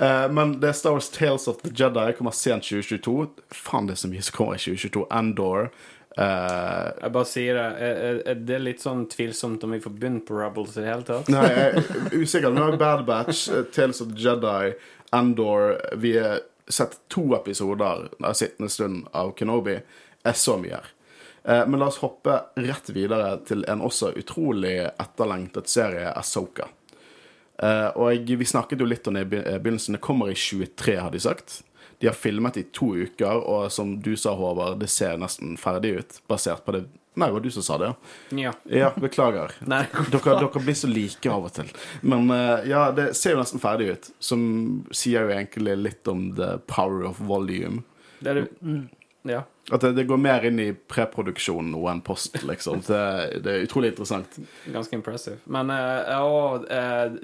[0.00, 3.28] Uh, men det er Star Wars Tales of the Jedi kommer sent 2022.
[3.54, 5.04] Faen, det er så mye som kommer i 2022.
[5.14, 5.68] Andor.
[6.14, 7.66] Uh, Jeg bare sier det.
[7.82, 10.90] Er, er- er det litt sånn tvilsomt om vi får begynt på Rubbles i det
[10.92, 11.30] hele tatt?
[11.32, 12.50] Nei, jeg er usikker.
[12.54, 14.74] Vi har Bad Batch, eh, Tales of the Jedi,
[15.14, 19.78] Andor Vi har sett to episoder av sittende stund av Kenobi.
[20.24, 20.86] Er så mye her.
[21.44, 26.68] Eh, Men la oss hoppe rett videre til en også utrolig etterlengtet serie, Asoka.
[27.62, 29.98] Eh, Og vi snakket jo litt om det i begynnelsen.
[29.98, 31.62] Det kommer i 23, har de sagt.
[32.00, 35.98] De har filmet i to uker, og som du sa, Håvard, det ser nesten ferdig
[35.98, 36.20] ut.
[36.28, 37.92] Basert på det Nei, det var du som sa det,
[38.34, 38.52] ja.
[38.66, 38.90] Ja.
[38.98, 39.52] Beklager.
[39.70, 39.84] Nei.
[40.10, 41.70] Dere, dere blir så like av og til.
[42.02, 44.10] Men eh, ja, det ser jo nesten ferdig ut.
[44.18, 44.42] Som
[44.90, 47.84] sier jo egentlig litt om the power of volume.
[48.18, 48.74] Det er det
[49.24, 49.42] Ja.
[49.72, 52.82] At det, det går mer inn i preproduksjon nå enn post, liksom.
[52.84, 52.98] Det,
[53.44, 54.36] det er utrolig interessant.
[54.68, 55.38] Ganske impressive.
[55.48, 57.14] Men uh, og, eh,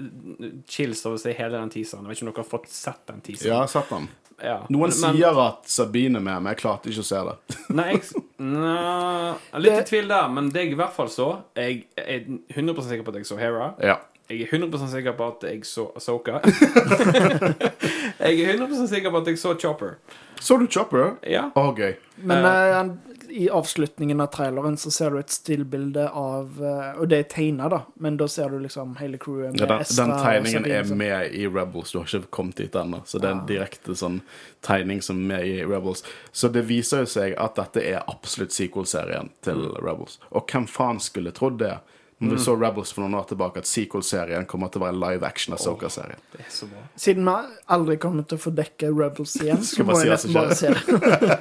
[0.64, 2.06] chills over å se hele den teaseren.
[2.08, 3.50] Jeg vet ikke om dere har fått sett den Ja, teaseren.
[3.50, 4.08] jeg har sett den.
[4.40, 4.56] Ja.
[4.72, 7.36] Noen Men- sier at Sabine er med, men jeg klarte ikke å se det.
[7.76, 11.26] Nei, jeg, Nei, litt i tvil der, men det jeg i hvert fall så
[11.58, 12.24] Jeg er
[12.56, 13.74] 100% sikker på at jeg så Hera.
[13.84, 13.98] Ja.
[14.30, 16.38] Jeg er 100% sikker på at jeg så Asoka.
[18.24, 19.96] jeg er 100% sikker på at jeg så Chopper.
[20.40, 21.14] Så du Chopper?
[21.28, 21.50] Ja.
[21.54, 21.94] Å, gøy.
[22.24, 22.80] Men Eh.
[22.80, 22.90] eh,
[23.30, 27.68] i avslutningen av traileren så ser du et stillbilde av eh, Og det er tegna,
[27.70, 30.64] da, men da ser du liksom hele crewet med Ja, den, Ezra den og tegningen
[30.64, 31.92] Sabine er med i Rebels.
[31.92, 33.02] Du har ikke kommet dit ennå.
[33.06, 34.18] Så det er en direkte sånn
[34.66, 36.02] tegning som er med i Rebels.
[36.32, 40.18] Så det viser jo seg at dette er absolutt sequel-serien til Rebels.
[40.32, 41.76] Og hvem faen skulle trodd det?
[42.20, 45.00] Når vi så Rebels for noen år tilbake, at sequel-serien kommer til å være en
[45.00, 46.18] live action Asoka-serie.
[46.34, 46.82] Det så bra.
[47.00, 47.36] Siden vi
[47.76, 51.38] aldri kommer til å få dekke Rebels igjen, så må jeg nesten bare se det.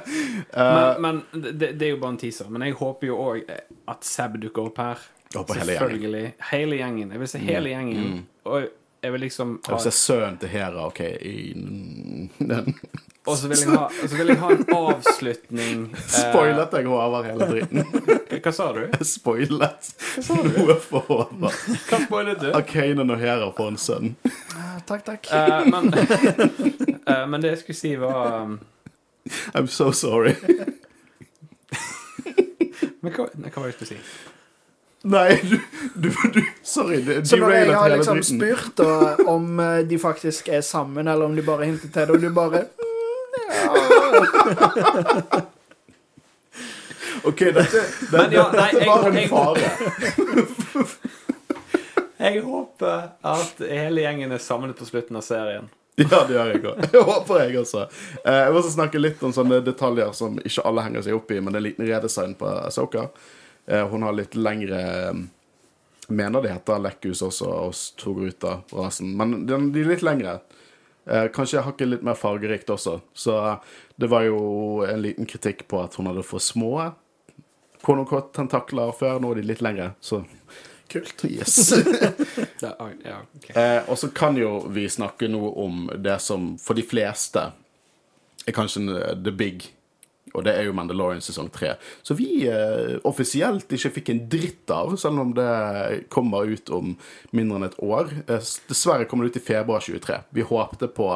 [0.56, 2.48] Men, men det, det er jo bare en teaser.
[2.48, 3.52] Men jeg håper jo òg
[3.92, 5.04] at Seb dukker opp her.
[5.34, 6.24] Selvfølgelig.
[6.50, 7.12] Hele gjengen.
[7.12, 8.22] Jeg vil se hele gjengen.
[8.48, 8.64] Og
[9.02, 12.74] jeg vil liksom Jeg vil se sønnen til Hera, OK i den.
[13.30, 16.88] Og så vil jeg ha, og så vil jeg ha en avslutning eh, Spoilet jeg
[16.90, 17.84] over hele dritten.
[18.40, 18.82] Hva sa du?
[19.06, 19.90] Spoilet
[20.30, 21.60] noe for Håvard.
[21.90, 22.48] Hva spoilet du?
[22.56, 24.12] Arkanen og Hera får en sønn.
[24.26, 25.28] Eh, Takk, takk.
[25.30, 28.56] Uh, men, uh, men det jeg skulle si, var um,
[29.54, 30.34] I'm so sorry.
[33.00, 34.00] Men hva, hva var det jeg skulle si?
[35.10, 35.54] Nei, du,
[35.94, 36.98] du, du Sorry.
[37.06, 41.36] Du, Så når jeg har liksom spurt da, om de faktisk er sammen, eller om
[41.38, 42.66] de bare hinter til det, og du bare
[43.50, 45.40] ja.
[47.24, 49.70] OK, dette dette, ja, nei, dette var en fare.
[52.20, 55.68] Jeg håper at hele gjengen er samlet på slutten av serien.
[56.00, 56.82] Ja, det gjør jeg òg.
[56.92, 57.80] Jeg håper jeg også.
[58.24, 61.32] Eh, Jeg vil også snakke litt om sånne detaljer som ikke alle henger seg opp
[61.32, 63.06] i, men det er en liten redesign på Soka.
[63.90, 65.18] Hun har litt lengre eh,
[66.10, 70.32] Mener det heter lekkhus også, hos Togoruta-rasen, men de de er litt lengre.
[71.06, 73.00] Eh, Kanskje hakket litt mer fargerikt også.
[73.14, 73.36] Så
[73.96, 76.90] det var jo en liten kritikk på at hun hadde for små
[77.80, 79.20] tentakler før.
[79.20, 80.24] Nå er de litt lengre, så
[80.90, 81.24] Kult.
[81.24, 81.72] Yes.
[82.60, 83.20] Ja.
[83.54, 87.44] Eh, og så kan jo vi snakke noe om det som for de fleste
[88.44, 89.68] er kanskje the big,
[90.34, 91.74] og det er jo Mandalorian sesong tre.
[92.06, 96.92] Så vi eh, offisielt ikke fikk en dritt av, selv om det kommer ut om
[97.36, 98.12] mindre enn et år.
[98.26, 100.20] Eh, dessverre kommer det ut i februar 23.
[100.36, 101.08] Vi håpte på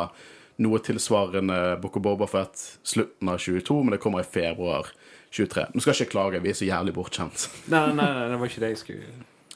[0.64, 4.90] noe tilsvarende Boko of Boba Fett slutten av 22, men det kommer i februar
[5.34, 5.64] 23.
[5.74, 7.48] Nå skal jeg ikke klage, vi er så jævlig bortskjemt.
[7.74, 9.14] Nei, nei, nei, det var ikke det jeg skulle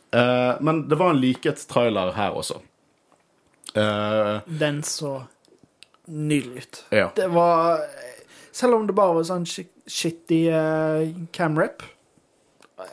[0.09, 2.63] Eh, men det var en likhetstrailer her også.
[3.77, 5.27] Eh, Den så
[6.07, 6.85] nydelig ut.
[6.91, 7.11] ja.
[7.17, 7.81] Det var
[8.59, 11.85] Selv om det bare var sånn shit- shitty uh, camrap.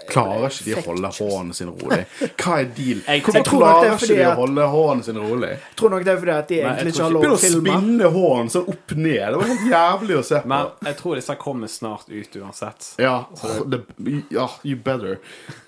[0.10, 2.00] Klarer ikke de å holde hånden sin rolig?
[2.42, 3.02] Hva er deal?
[3.06, 5.50] Jeg Hvorfor tror nok det er klarer ikke de å holde hånden sin rolig?
[5.54, 7.42] Jeg tror nok det er fordi at de egentlig ikke har lov til å å
[7.44, 9.20] spinne hånden sånn opp ned.
[9.22, 10.52] Det var helt jævlig å se på.
[10.56, 12.90] Men jeg tror disse kommer snart ut uansett.
[13.06, 13.16] Ja,
[13.76, 13.82] det,
[14.34, 15.20] ja, you better.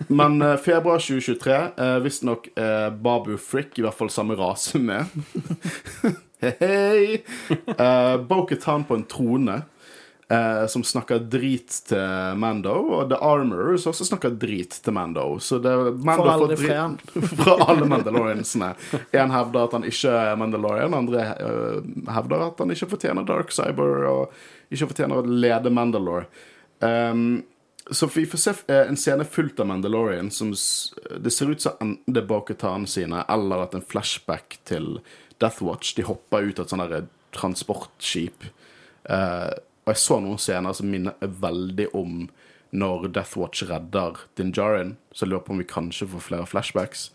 [0.09, 5.05] Men uh, februar 2023, uh, visstnok uh, Babu Frick, i hvert fall samme rase med.
[6.41, 7.05] Hei, hei.
[7.49, 9.61] Uh, Bo-Katan på en trone.
[10.29, 15.25] Eh, som snakker drit til Mando, og The Armor som også snakker drit til Mando.
[15.43, 15.73] Så det,
[16.05, 18.73] Mando Får drit- fra alle Mandaloriansene.
[19.11, 23.53] En hevder at han ikke er Mandalorian, andre eh, hevder at han ikke fortjener Dark
[23.55, 26.27] Cyber og ikke fortjener å lede Mandalore.
[26.77, 27.43] Um,
[27.89, 31.79] så vi får se eh, en scene fullt av Mandalorian som Det ser ut som
[31.81, 34.99] enten det er Bo-Katan sine, eller at en flashback til
[35.39, 35.95] Death Watch.
[35.95, 38.43] De hopper ut av et sånt transportskip.
[39.07, 39.53] Eh,
[39.87, 42.25] og jeg så noen scener som minner veldig om
[42.75, 44.97] når Death Watch redder Din Djarin.
[45.15, 47.05] Så jeg lurer på om vi kanskje får flere flashbacks.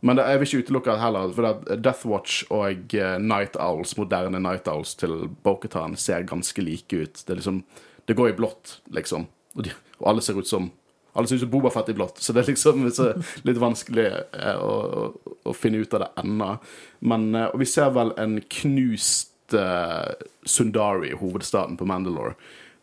[0.00, 3.58] Men det, jeg vil ikke utelukke det heller, for at Death Watch og eh, Night
[3.60, 7.20] Owls, moderne Night Owls til Bo-Katan ser ganske like ut.
[7.26, 7.62] Det liksom
[8.08, 9.28] Det går i blått, liksom.
[9.56, 10.70] Og, de, og alle ser ut som
[11.14, 13.12] alle ser ut som i blått, så det er liksom så
[13.46, 16.48] litt vanskelig eh, å, å, å finne ut av det ennå.
[17.06, 22.32] Men eh, Og vi ser vel en knust Sundari, hovedstaden på Mandalore.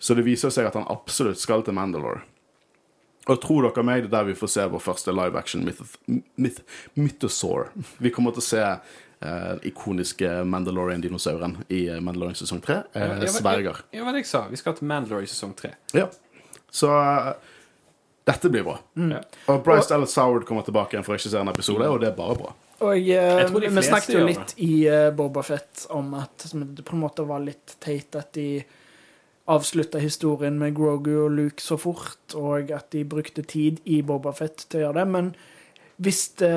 [0.02, 2.22] Så det viser seg at han absolutt skal til Mandalore.
[3.30, 5.94] Og tror dere meg, det er der vi får se vår første live action myth,
[6.42, 6.64] myth,
[6.98, 7.70] mythosaur.
[8.02, 12.82] Vi kommer til å se eh, ikoniske Mandalorian-dinosauren i eh, Mandalorian sesong tre.
[12.94, 13.84] Eh, Ja, ja, sverger.
[13.94, 14.48] Ja, hva jeg sa?
[14.50, 15.76] Vi skal til Mandalore i sesong tre.
[15.94, 16.08] Ja.
[16.72, 17.34] Så uh,
[18.26, 18.80] dette blir bra.
[18.98, 19.14] Mm.
[19.52, 22.10] Og Bryce Dallas Howard kommer tilbake igjen for å ikke se en episode, og det
[22.10, 22.56] er bare bra.
[22.82, 27.04] Og eh, vi snakket jo litt i uh, Boba Fett om at det på en
[27.04, 28.64] måte var litt teit at de
[29.52, 34.34] avslutta historien med Grogu og Luke så fort, og at de brukte tid i Boba
[34.38, 35.08] Fett til å gjøre det.
[35.14, 35.32] Men
[36.02, 36.54] hvis det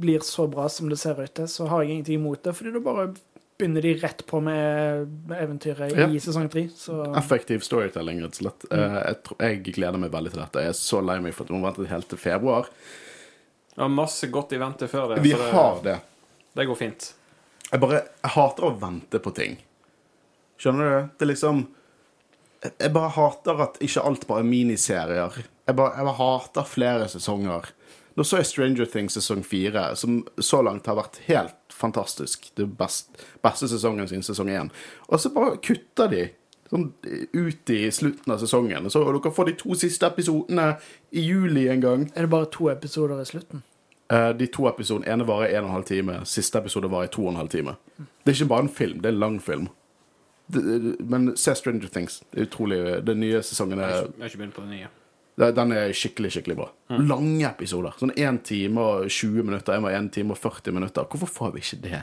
[0.00, 2.54] blir så bra som det ser ut til, så har jeg ingenting imot det.
[2.56, 3.08] fordi da bare
[3.56, 6.08] begynner de rett på med med eventyret Ja.
[6.08, 6.68] i sesong tre.
[6.68, 8.68] Så Effektiv storytelling, rett og slett.
[8.70, 8.94] Mm.
[8.94, 10.64] jeg, jeg gleder meg veldig til dette.
[10.64, 12.68] Jeg er så lei meg for at vi må vente helt til februar.
[13.76, 15.20] Det var masse godt i vente før det.
[15.20, 15.98] Vi det, har det.
[16.56, 17.10] det går fint.
[17.68, 19.58] Jeg bare jeg hater å vente på ting.
[20.56, 21.10] Skjønner du?
[21.12, 21.66] Det er liksom
[22.64, 25.36] Jeg bare hater at ikke alt bare er miniserier.
[25.68, 27.68] Jeg bare, jeg bare hater flere sesonger.
[28.16, 32.48] Nå så jeg Stranger Things sesong fire, som så langt har vært helt fantastisk.
[32.56, 33.12] Det best,
[33.44, 34.72] beste sesongen sin sesong én.
[35.10, 36.22] Og så bare kutter de
[36.70, 36.92] sånn
[37.32, 38.90] ut i slutten av sesongen.
[38.90, 40.76] Så dere får de to siste episodene
[41.12, 42.06] i juli en gang.
[42.16, 43.62] er det bare to episoder i slutten.
[44.10, 47.22] Eh, de to episodene, ene varer en og en halv time, siste episode varer to
[47.26, 47.76] og en halv time.
[47.98, 49.68] Det er ikke bare en film, det er en lang film.
[50.52, 52.22] Det, det- men se Stranger Things.
[52.32, 54.86] Det er utrolig Den nye sesongen er, jeg har ikke begynt på den nye.
[55.38, 56.68] Det- den er skikkelig, skikkelig bra.
[56.90, 57.92] Lange episoder.
[58.00, 59.72] Sånn 1 time og 20 minutter.
[59.74, 61.04] Jeg må 1 time og 40 minutter.
[61.04, 62.02] Hvorfor får vi ikke det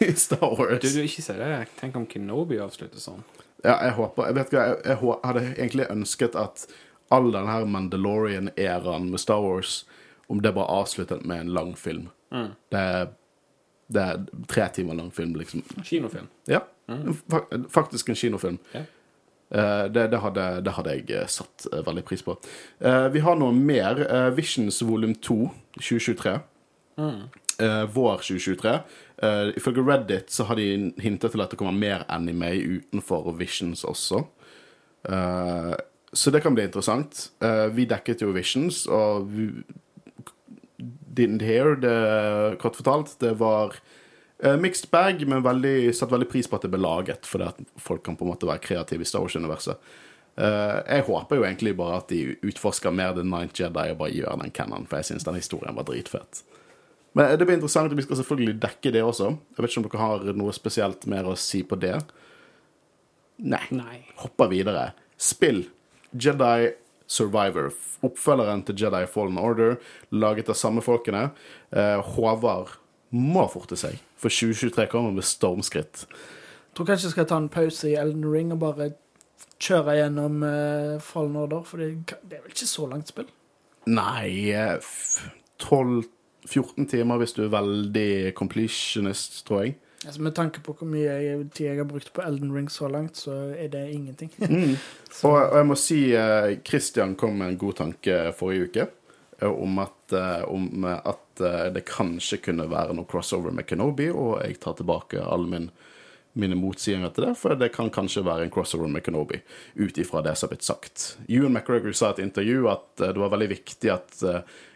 [0.08, 0.80] i- Star Wars?
[0.82, 1.68] Du, du, ikke si det.
[1.80, 3.24] Tenk om Kenobi avslutter sånn.
[3.64, 6.66] Ja, jeg håper Jeg vet ikke, jeg, jeg jeg hadde egentlig ønsket at
[7.10, 9.84] all den her Mandalorian-æraen med Star Wars,
[10.28, 12.08] om det bare avsluttet med en lang film.
[12.30, 13.08] Det, er,
[13.90, 15.64] det er tre timer lang film, liksom.
[15.84, 16.28] Kinofilm.
[16.46, 16.60] Ja.
[16.88, 17.16] Mm.
[17.68, 18.58] Faktisk en kinofilm.
[18.74, 18.84] Ja.
[19.54, 22.36] Eh, det, det, hadde, det, hadde, jeg eh, satt eh, veldig pris på.
[23.12, 24.02] Vi har noe mer.
[24.36, 25.38] Visions volum 2
[25.80, 26.38] 2023.
[27.00, 27.20] Mm.
[27.94, 28.72] vår 2023.
[29.56, 34.22] ifølge Reddit så har de hintet til at det kommer mer anime utenfor Visions også.
[36.12, 37.30] så det kan bli interessant.
[37.72, 39.28] vi dekket jo Visions, og
[41.16, 43.16] didn't hear det, kort fortalt.
[43.20, 43.76] Det var
[44.60, 48.04] mixed bag, men veldig, satt veldig pris på at det ble laget, fordi at folk
[48.06, 49.90] kan på en måte være kreative i Star Wars-universet.
[50.40, 54.14] Uh, jeg håper jo egentlig bare at de utforsker mer The Ninth Jedi og bare
[54.14, 56.40] gjør den canon, for jeg syns den historien var dritfett.
[57.18, 59.32] Men det blir interessant, og vi skal selvfølgelig dekke det også.
[59.34, 61.96] Jeg vet ikke om dere har noe spesielt mer å si på det?
[63.42, 63.64] Nei.
[63.74, 63.98] Nei.
[64.22, 64.92] Hopper videre.
[65.20, 65.64] Spill.
[66.14, 66.70] Jedi
[67.10, 67.72] Survivor.
[68.06, 69.74] Oppfølgeren til Jedi Fallen Order,
[70.14, 71.32] laget av samme folkene.
[71.74, 72.78] Uh, Håvard
[73.10, 76.04] må forte seg, for 2023 kommer med stormskritt.
[76.06, 78.92] Jeg tror kanskje jeg skal ta en pause i Elden Ring og bare
[79.60, 81.92] kjøre gjennom uh, Fallen Order, for det,
[82.22, 83.28] det, er vel ikke så langt spill?
[83.90, 84.52] Nei
[85.60, 86.06] 12-14
[86.46, 89.78] eh, timer hvis du er veldig completionist, tror jeg.
[90.06, 91.12] Altså, med tanke på hvor mye
[91.52, 94.32] tid jeg har brukt på Elden Ring så langt, så er det ingenting.
[94.38, 94.76] mm.
[95.28, 98.88] og, og, jeg må si uh, Christian kom med en god tanke forrige uke
[99.48, 101.40] om at, uh, om at
[101.72, 105.68] det kanskje kunne være noe crossover med Kenobi, og jeg tar tilbake alle min,
[106.36, 109.40] mine motsigelser til det, for det kan kanskje være en crossover med Kenobi,
[109.80, 111.06] ut ifra det som har blitt sagt.
[111.28, 114.20] Ewan McGregor sa i et intervju at det var veldig viktig at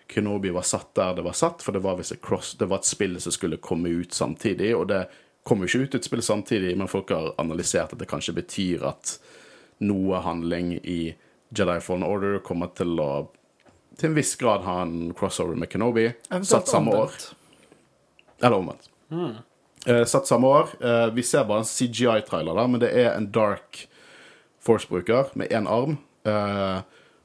[0.06, 3.20] Kenobi var satt der det var satt, for det var, cross, det var et spill
[3.20, 4.74] som skulle komme ut samtidig.
[4.76, 5.06] Og det
[5.44, 8.84] kom jo ikke ut et spill samtidig, men folk har analysert at det kanskje betyr
[8.88, 9.16] at
[9.84, 11.14] noe handling i
[11.54, 13.26] Jedi Fallen Order kommer til å
[13.98, 16.08] til en viss grad ha en crossover med Kenobi.
[16.42, 17.14] satt samme år.
[18.42, 18.90] Eller omvendt.
[19.10, 19.36] Mm.
[19.88, 20.74] Uh, satt samme år.
[20.80, 23.86] Uh, vi ser bare en CGI-trailer, da, men det er en Dark
[24.64, 25.98] Force-bruker med én arm.
[26.26, 26.82] Uh,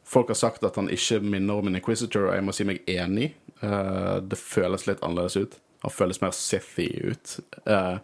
[0.09, 2.79] Folk har sagt at han ikke minner om en Inquisitor, og jeg må si meg
[2.89, 3.27] enig.
[3.61, 5.57] Uh, det føles litt annerledes ut.
[5.83, 7.35] Han føles mer Sithy ut.
[7.69, 8.01] Uh,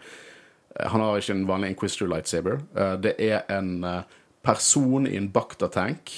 [0.86, 2.62] han har ikke en vanlig Inquisitor lightsaber.
[2.78, 3.72] Uh, det er en
[4.46, 6.14] person i en Bakta-tank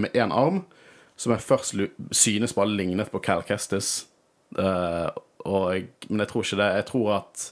[0.00, 0.62] med én arm,
[1.18, 1.74] som jeg først
[2.14, 4.06] synes bare lignet på Cal Kestis.
[4.54, 6.68] Jeg, men jeg tror ikke det.
[6.78, 7.48] Jeg tror at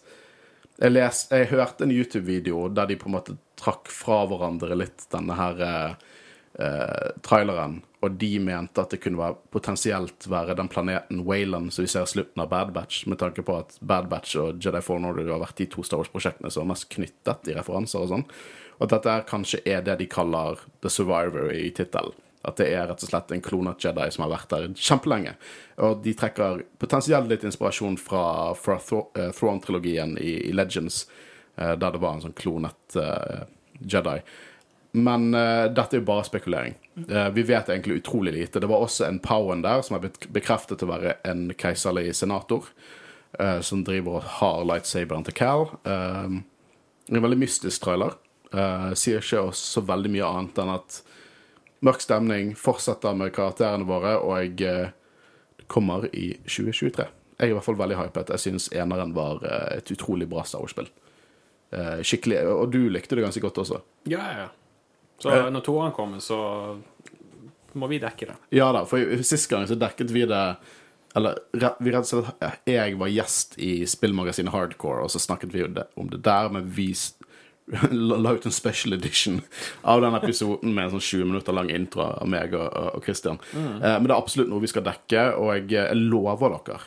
[0.76, 5.07] jeg, les, jeg hørte en YouTube-video der de på en måte trakk fra hverandre litt
[5.12, 11.24] denne her uh, traileren, og de mente at det kunne være, potensielt være den planeten
[11.26, 14.61] Wayland som vi ser slutten av Bad Batch, med tanke på at Bad Batch og
[14.62, 18.05] Jedi Fallen Order har vært de to Star Wars-prosjektene som er mest knyttet i referanser
[18.05, 18.29] og sånn.
[18.76, 22.14] Og at dette kanskje er det de kaller The Survivor i tittelen.
[22.46, 25.35] At det er rett og slett en klonet Jedi som har vært der kjempelenge.
[25.82, 31.04] Og de trekker potensielt litt inspirasjon fra, fra uh, Throne-trilogien i, i, Legends,
[31.59, 33.42] uh, der det var en sånn klonet uh,
[33.82, 34.20] Jedi.
[34.96, 36.76] Men uh, dette er jo bare spekulering.
[37.02, 38.62] Uh, vi vet egentlig utrolig lite.
[38.62, 42.12] Det var også en Powen der som er blitt bekreftet til å være en keiserlig
[42.16, 42.70] senator.
[43.61, 45.66] Som driver og har lightsaberen til Cal.
[45.85, 46.44] en
[47.11, 48.14] veldig mystisk trailer.
[48.96, 50.96] sier ikke så veldig mye annet enn at
[51.85, 54.93] mørk stemning fortsetter med karakterene våre, og jeg
[55.67, 57.07] kommer i 2023.
[57.37, 58.31] Jeg er i hvert fall veldig hypet.
[58.33, 59.43] Jeg syns eneren var
[59.75, 60.89] et utrolig bra Star Wars-spill.
[62.01, 63.81] skikkelig, Og du likte det ganske godt også.
[64.09, 64.47] Ja, ja.
[65.19, 65.51] Så eh.
[65.51, 66.39] når toeren kommer, så
[67.77, 68.37] må vi dekke det.
[68.57, 70.43] Ja da, for sist gang så dekket vi det
[71.17, 71.39] Eller
[71.81, 76.11] vi rett og slett Jeg var gjest i spillmagasinet Hardcore, og så snakket vi om
[76.12, 76.91] det der, men vi
[77.90, 79.40] la ut en special edition
[79.83, 83.40] av den episoden med en sånn 20 minutter lang intro av meg og, og Christian.
[83.52, 83.72] Mm.
[83.81, 86.83] Eh, men det er absolutt noe vi skal dekke, og jeg, jeg lover dere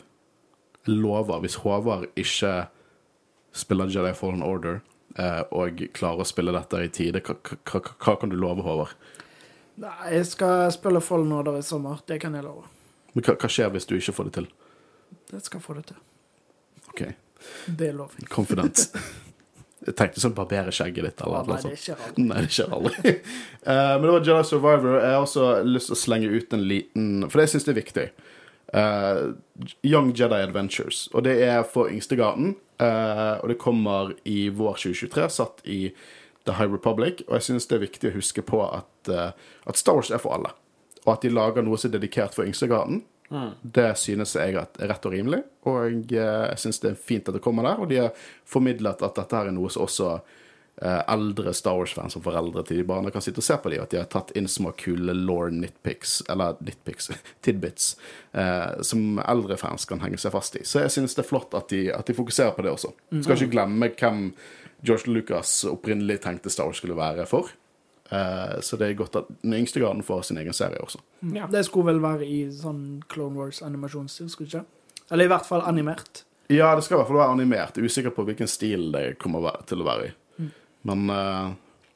[0.87, 2.53] Jeg lover, hvis Håvard ikke
[3.59, 4.79] spiller Jedi Fallen Order
[5.17, 7.21] Eh, og klarer å spille dette i tide.
[7.25, 8.93] Hva, kan du love, Håvard?
[9.79, 12.03] Nei, jeg skal spille Fallen Order i sommer.
[12.07, 12.67] Det kan jeg love.
[13.15, 14.51] Men hva, hva, skjer hvis du ikke får det til?
[15.33, 16.03] Jeg skal få det til.
[16.91, 17.03] OK.
[17.79, 18.13] Det er lov.
[18.29, 18.89] Confident.
[19.87, 21.21] Jeg tenkte sånn barbere skjegget ditt.
[21.23, 22.25] Eller, skjer aldri.
[22.25, 23.13] Nei, det skjer aldri.
[23.63, 24.97] uh, men det var Jedi Survivor.
[24.99, 27.79] Jeg har også lyst til å slenge ut en liten For det syns jeg er
[27.79, 28.07] viktig.
[28.73, 29.21] Uh,
[29.87, 31.07] Young Jedi Adventures.
[31.13, 32.57] Og det er for yngstegarden.
[32.79, 35.79] Uh, og det kommer i vår 2023, satt i
[36.47, 37.23] The High Republic.
[37.27, 39.31] Og jeg synes det er viktig å huske på at, uh,
[39.65, 40.53] at, Star Wars er for alle.
[41.05, 43.03] Og at de lager noe som er dedikert for yngstegarden.
[43.29, 43.51] Mm.
[43.61, 47.43] Det synes jeg er rett og rimelig, og jeg synes det er fint at det
[47.45, 47.81] kommer der.
[47.83, 50.15] Og de har formidlet at dette her er noe som også
[50.81, 53.81] Eh, eldre Star Wars-fans og foreldre til de barna kan sitte og se på dem,
[53.83, 57.09] at de har tatt inn små kule law nitpics, eller nitpics,
[57.43, 57.89] tidbits,
[58.31, 60.63] eh, som eldre fans kan henge seg fast i.
[60.63, 62.93] Så jeg synes det er flott at de, at de fokuserer på det også.
[63.11, 64.29] Skal ikke glemme hvem
[64.87, 67.51] George Lucas opprinnelig tenkte Star Wars skulle være for.
[68.09, 71.01] Eh, så det er godt at den yngste graden får sin egen serie også.
[71.35, 71.47] Ja.
[71.51, 75.05] Det skulle vel være i sånn Clone Wars-animasjonsstil, skulle det ikke?
[75.13, 76.23] Eller i hvert fall animert.
[76.49, 77.77] Ja, det skal i hvert fall være animert.
[77.77, 80.13] Jeg er Usikker på hvilken stil det kommer til å være i.
[80.39, 80.51] Mm.
[80.89, 81.51] Men uh,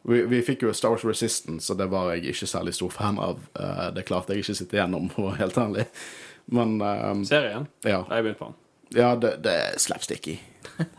[0.10, 3.18] vi, vi fikk jo Star Wars Resistance, og det var jeg ikke særlig stor fan
[3.22, 3.42] av.
[3.58, 5.88] Uh, det klarte jeg ikke å sitte igjennom, for å være helt ærlig.
[6.54, 7.70] Men eh, Serien?
[7.88, 8.02] ja.
[8.10, 8.58] Jeg begynte på den.
[8.98, 10.38] Ja, det, det er slapsticky.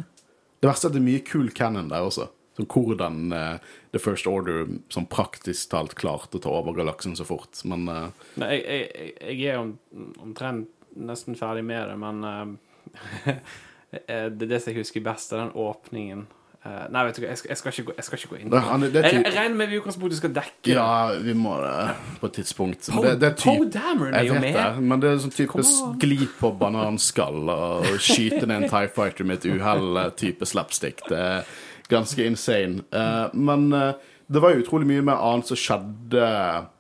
[0.65, 2.31] Det verste er at det er mye cool canon der også.
[2.55, 3.57] Som hvordan uh,
[3.91, 7.59] The First Order sånn praktisk talt klarte å ta over galaksen så fort.
[7.67, 8.07] Men uh,
[8.39, 9.75] Nei, jeg, jeg, jeg- er om,
[10.23, 13.35] omtrent nesten ferdig med det, men eh,
[14.07, 16.27] eh, det det som jeg husker best, er den åpningen.
[16.65, 18.37] Uh, nei, vet du hva, jeg skal, jeg skal, ikke, gå, jeg skal ikke gå
[18.41, 19.01] inn på det, det.
[19.05, 20.71] Jeg, jeg regner med vi i utgangspunktet skal dekke.
[20.71, 20.87] Ja,
[21.21, 21.75] vi må det
[22.23, 22.89] på et tidspunkt.
[22.89, 24.57] Po, Det, det er typ, Dameron er jo med.
[24.57, 29.29] det, men det er sånn type skli på bananskall og skyte ned en Tie Fighter
[29.29, 31.05] med et uhell-type slapstick.
[31.11, 31.53] Det er
[31.91, 32.85] ganske insane.
[32.95, 33.95] Uh, men uh,
[34.27, 36.29] det var utrolig mye mer annet som skjedde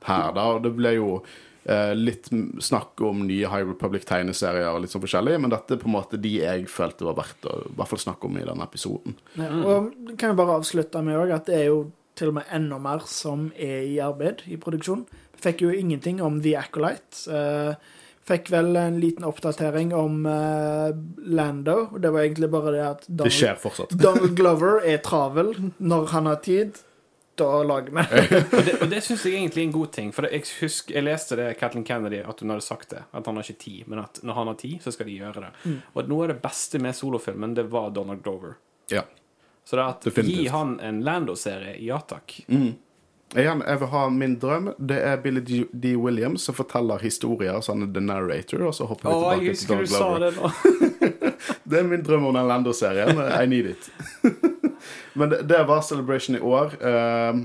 [0.06, 0.46] her, da.
[0.54, 2.30] Og det ble jo uh, litt
[2.64, 6.20] snakk om nye High Republic-tegneserier og litt sånn forskjellig, men dette er på en måte
[6.20, 9.18] de jeg følte var verdt å i hvert fall snakke om i denne episoden.
[9.40, 11.84] Ja, og kan jeg bare avslutte med òg at det er jo
[12.18, 15.04] til og med enda mer som er i arbeid, i produksjon.
[15.44, 17.24] Fikk jo ingenting om The Acolyte.
[17.26, 17.74] Eh,
[18.28, 20.90] fikk vel en liten oppdatering om uh,
[21.26, 21.76] Lando.
[21.92, 23.94] og Det var egentlig bare det at Det Donald, skjer fortsatt.
[24.06, 26.80] Donald Glover er travel når han har tid.
[27.34, 28.42] Da lager vi det.
[28.54, 30.12] Og det, og det syns jeg egentlig er en god ting.
[30.14, 33.00] For jeg husker, jeg leste det Kathleen Kennedy, at hun hadde sagt det.
[33.10, 33.88] At han har ikke tid.
[33.90, 35.50] Men at når han har tid, så skal de gjøre det.
[35.64, 35.80] Mm.
[35.98, 38.54] Og noe av det beste med solofilmen, det var Donald Glover.
[38.92, 39.02] Ja.
[39.66, 40.44] Så det at Definitivt.
[40.44, 42.36] gi han en Lando-serie, ja takk.
[43.34, 44.68] Igjen, jeg vil ha min drøm.
[44.78, 45.64] Det er Billy D.
[45.72, 45.94] D.
[45.98, 49.88] Williams som forteller historier, så han er the narrator, og så hopper vi tilbake til
[49.90, 50.30] sa Glover.
[50.30, 51.12] det.
[51.64, 53.18] Det er min drøm om den Lando-serien.
[53.18, 53.90] I need it.
[55.18, 56.76] Men det, det var Celebration i år.
[56.80, 57.42] Uh,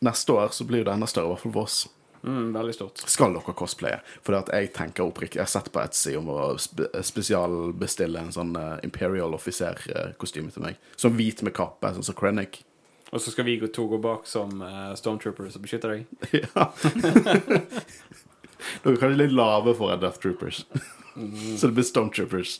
[0.00, 1.78] neste år så blir det enda større, i hvert fall for oss.
[2.26, 3.02] Mm, veldig stort.
[3.06, 4.00] Skal dere cosplaye?
[4.26, 8.32] For at jeg tenker oppriktig Jeg har sett på Etsy om å spe spesialbestille en
[8.34, 10.80] sånn uh, Imperial offiser-kostyme til meg.
[10.98, 12.64] Sånn hvit med kappe, sånn som Krennic.
[13.14, 16.06] Og så skal vi to gå bak som uh, Stormtroopers og beskytte deg.
[16.42, 16.70] Ja.
[18.82, 20.64] Dere er kanskje litt lave for Death Troopers.
[21.58, 22.56] Så det blir Stormtroopers.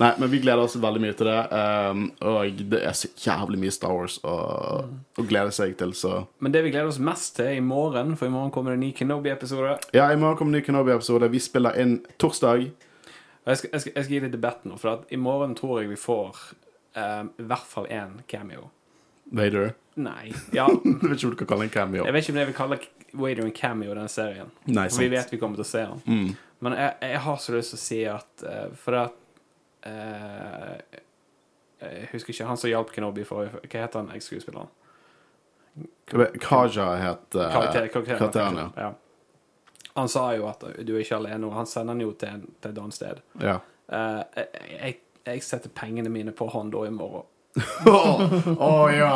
[0.00, 1.40] Nei, men vi gleder oss veldig mye til det.
[1.50, 4.36] Um, og det er så jævlig mye Star Wars å,
[4.86, 8.30] å glede seg til, så Men det vi gleder oss mest til i morgen, for
[8.30, 9.74] i morgen kommer det en ny Kenobi-episode.
[9.96, 11.32] Ja, i morgen kommer det en ny Kenobi-episode.
[11.34, 12.68] Vi spiller inn torsdag.
[13.46, 15.92] Jeg skal, jeg, skal, jeg skal gi litt debatt nå, for i morgen tror jeg
[15.92, 16.40] vi får
[16.96, 18.70] um, i hvert fall én cameo.
[19.32, 19.74] Vader.
[19.94, 20.32] Nei.
[20.52, 22.04] Ja, Jeg vet ikke om du kan kalle en cameo.
[22.04, 22.78] jeg vet ikke om jeg vil kalle
[23.16, 24.50] Wader en cameo i den serien.
[24.64, 26.02] Nei, For vi vet vi kommer til å se han.
[26.04, 26.34] Mm.
[26.66, 29.16] Men jeg, jeg har så lyst til å si at uh, For at
[29.84, 31.00] uh,
[31.84, 34.70] Jeg husker ikke han som hjalp Kenobi forrige Hva heter han eks-skuespilleren?
[36.40, 37.56] Kaja het uh,
[37.92, 38.68] karakteren, ja.
[38.86, 38.92] ja.
[39.96, 42.72] Han sa jo at du er ikke alene, og han sender han jo til, til
[42.72, 43.24] et annet sted.
[43.40, 43.58] ja.
[43.86, 44.94] Uh, jeg, jeg,
[45.26, 47.28] jeg setter pengene mine på han da i morgen.
[48.70, 49.12] Å ja!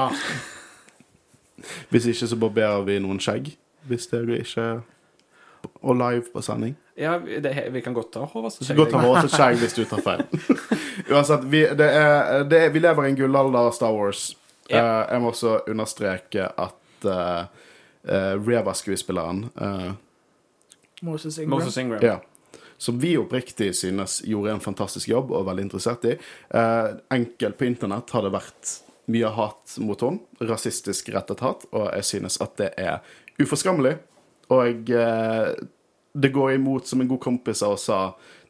[1.91, 3.53] Hvis ikke så barberer vi noen skjegg.
[3.89, 4.69] Hvis dere ikke
[5.85, 6.75] Og live på sending.
[7.01, 8.77] Ja, det, vi kan godt ta Håvard skjegg.
[8.77, 10.25] Godt ha og skjegg hvis du tar feil.
[11.13, 14.31] Uansett, vi, det er, det er, vi lever i en gullalder av Star Wars.
[14.71, 14.81] Ja.
[14.81, 17.49] Uh, jeg må også understreke at uh,
[18.01, 19.91] Reva-skuespilleren eh,
[21.03, 21.59] Moses Ingram.
[21.59, 22.01] Moses Ingram.
[22.03, 22.15] ja,
[22.81, 26.15] som vi oppriktig synes gjorde en fantastisk jobb og er veldig interessert i.
[26.57, 28.71] Eh, enkelt på internett har det vært
[29.13, 30.47] mye hat mot henne.
[30.49, 31.67] Rasistisk rettet hat.
[31.77, 33.03] Og jeg synes at det er
[33.37, 33.99] uforskammelig.
[34.57, 35.51] Og eh,
[36.13, 38.01] det går imot, som en god kompis av oss sa,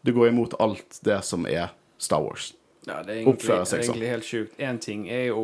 [0.06, 2.52] det går imot alt det som er Star Wars.
[2.86, 3.96] Ja, det er egentlig, Oppfører seg det er sånn.
[3.96, 4.58] egentlig helt sjukt.
[4.62, 5.42] Én ting er jo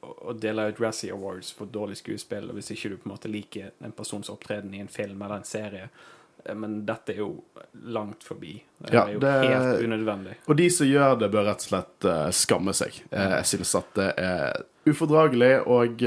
[0.00, 3.30] å dele ut Razzie Awards for dårlig skuespill, og hvis ikke du på en måte
[3.30, 5.90] liker en persons opptreden i en film eller en serie.
[6.48, 7.44] Eh, Men dette er jo
[7.84, 8.56] langt forbi.
[8.80, 10.34] Det Ja, er jo det- helt unødvendig.
[10.48, 13.02] Og de som gjør det, bør rett og slett eh, skamme seg.
[13.12, 15.98] Eh, jeg synes at det er ufordragelig, og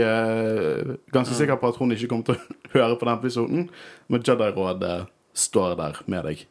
[1.13, 2.39] ganske sikker på at hun ikke kommer til å
[2.73, 3.69] høre på den episoden,
[4.09, 6.45] men Jedi-rådet står der med deg.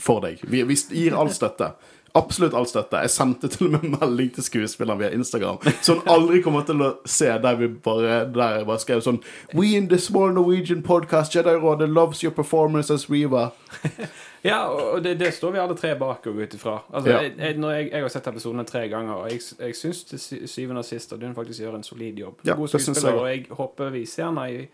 [0.00, 0.40] For deg.
[0.48, 1.72] Vi, vi gir all støtte.
[2.16, 2.96] Absolutt all støtte.
[3.04, 6.80] Jeg sendte til og med melding til skuespilleren via Instagram, så hun aldri kommer til
[6.80, 9.18] å se der vi bare Der jeg bare skrev sånn
[9.52, 13.50] We in the small Norwegian podcast Jedi-rådet loves your performance as Reva.
[14.46, 16.76] Ja, og det, det står vi alle tre bak og ut ifra.
[16.94, 17.20] Altså, Ja.
[17.24, 20.84] jeg, jeg, jeg, jeg har sett episodene tre ganger, og jeg, jeg syns til syvende
[20.84, 22.44] og sist at hun faktisk gjør en solid jobb.
[22.46, 24.68] Ja, God skuespiller, og jeg håper vi ser henne i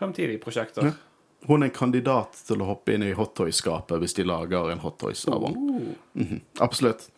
[0.00, 0.88] fremtidige prosjekter.
[0.90, 0.96] Ja.
[1.46, 5.26] Hun er en kandidat til å hoppe inn i hottoy-skapet hvis de lager en hottoys
[5.28, 5.58] av henne.
[5.58, 6.22] Oh.
[6.22, 6.40] -hmm.
[6.64, 7.10] Absolutt.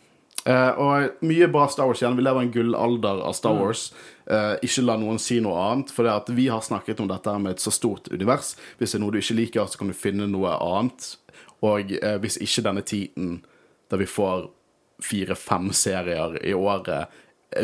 [0.47, 2.17] Uh, og mye bra Star Wars igjen.
[2.17, 3.93] Vi lever i en gullalder av Star Wars.
[4.31, 7.61] Uh, ikke la noen si noe annet, for vi har snakket om dette med et
[7.61, 8.57] så stort univers.
[8.79, 11.19] Hvis det er noe du ikke liker, så kan du finne noe annet.
[11.63, 13.45] Og uh, hvis ikke denne tiden
[13.91, 14.51] der vi får
[15.03, 17.07] fire-fem serier i året,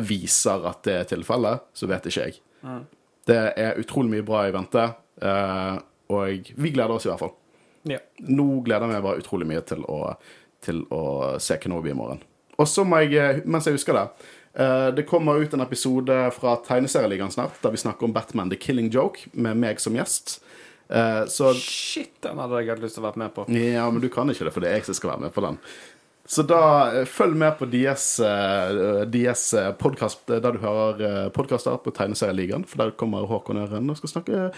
[0.02, 2.40] viser at det er tilfellet, så vet ikke jeg.
[3.26, 4.84] Det er utrolig mye bra i vente,
[5.22, 5.74] eh,
[6.10, 7.34] og vi gleder oss i hvert fall.
[7.88, 7.98] Ja.
[8.30, 10.14] Nå gleder jeg meg bare utrolig mye til å,
[10.62, 11.02] til å
[11.42, 12.20] se Kenobi i morgen.
[12.60, 14.02] Og så må jeg, eh, mens jeg husker det
[14.60, 18.58] eh, Det kommer ut en episode fra Tegneserieligaen snart, der vi snakker om Batman The
[18.60, 20.36] Killing Joke, med meg som gjest.
[20.92, 23.48] Eh, Så Shit, den hadde jeg hatt lyst til å være med på.
[23.56, 25.42] ja, men du kan ikke det, for det er jeg som skal være med på
[25.48, 25.58] den.
[26.32, 28.04] Så da følg med på DS,
[29.10, 29.42] DS
[29.80, 34.52] podkast, der du hører podkaster på Tegneserieligaen, for der kommer Håkon Øren og skal snakke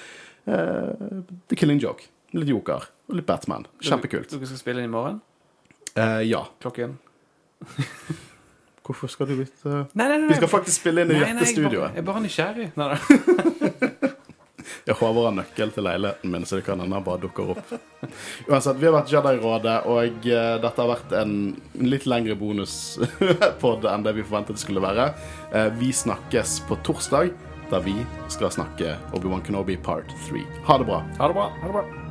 [0.45, 2.09] The Killing Joke.
[2.35, 3.67] Litt Joker og litt Batman.
[3.85, 4.33] Kjempekult.
[4.33, 5.21] Dere skal spille inn i morgen?
[5.95, 6.43] Eh, ja.
[6.63, 6.97] Klokken?
[8.85, 10.29] Hvorfor skal du bytte Nei, nei, nei.
[10.29, 11.95] Vi skal faktisk spille inn i dette studioet.
[11.95, 12.73] Jeg er bare nysgjerrig.
[12.77, 14.11] Nei, nei.
[14.85, 17.71] Jeg håver har nøkkel til leiligheten min, så det kan hende han bare dukker opp.
[18.51, 21.35] Uansett, vi har vært Jedi-rådet, og eh, dette har vært en
[21.85, 25.07] litt lengre bonuspod enn det vi forventet det skulle være.
[25.57, 27.33] Eh, vi snakkes på torsdag,
[27.71, 27.95] der vi
[28.29, 30.41] skal snakke Obi-Wan Kenobi part 3.
[30.67, 31.03] Ha det bra.
[31.19, 31.49] Ha det bra.
[31.61, 32.04] Ha det bra.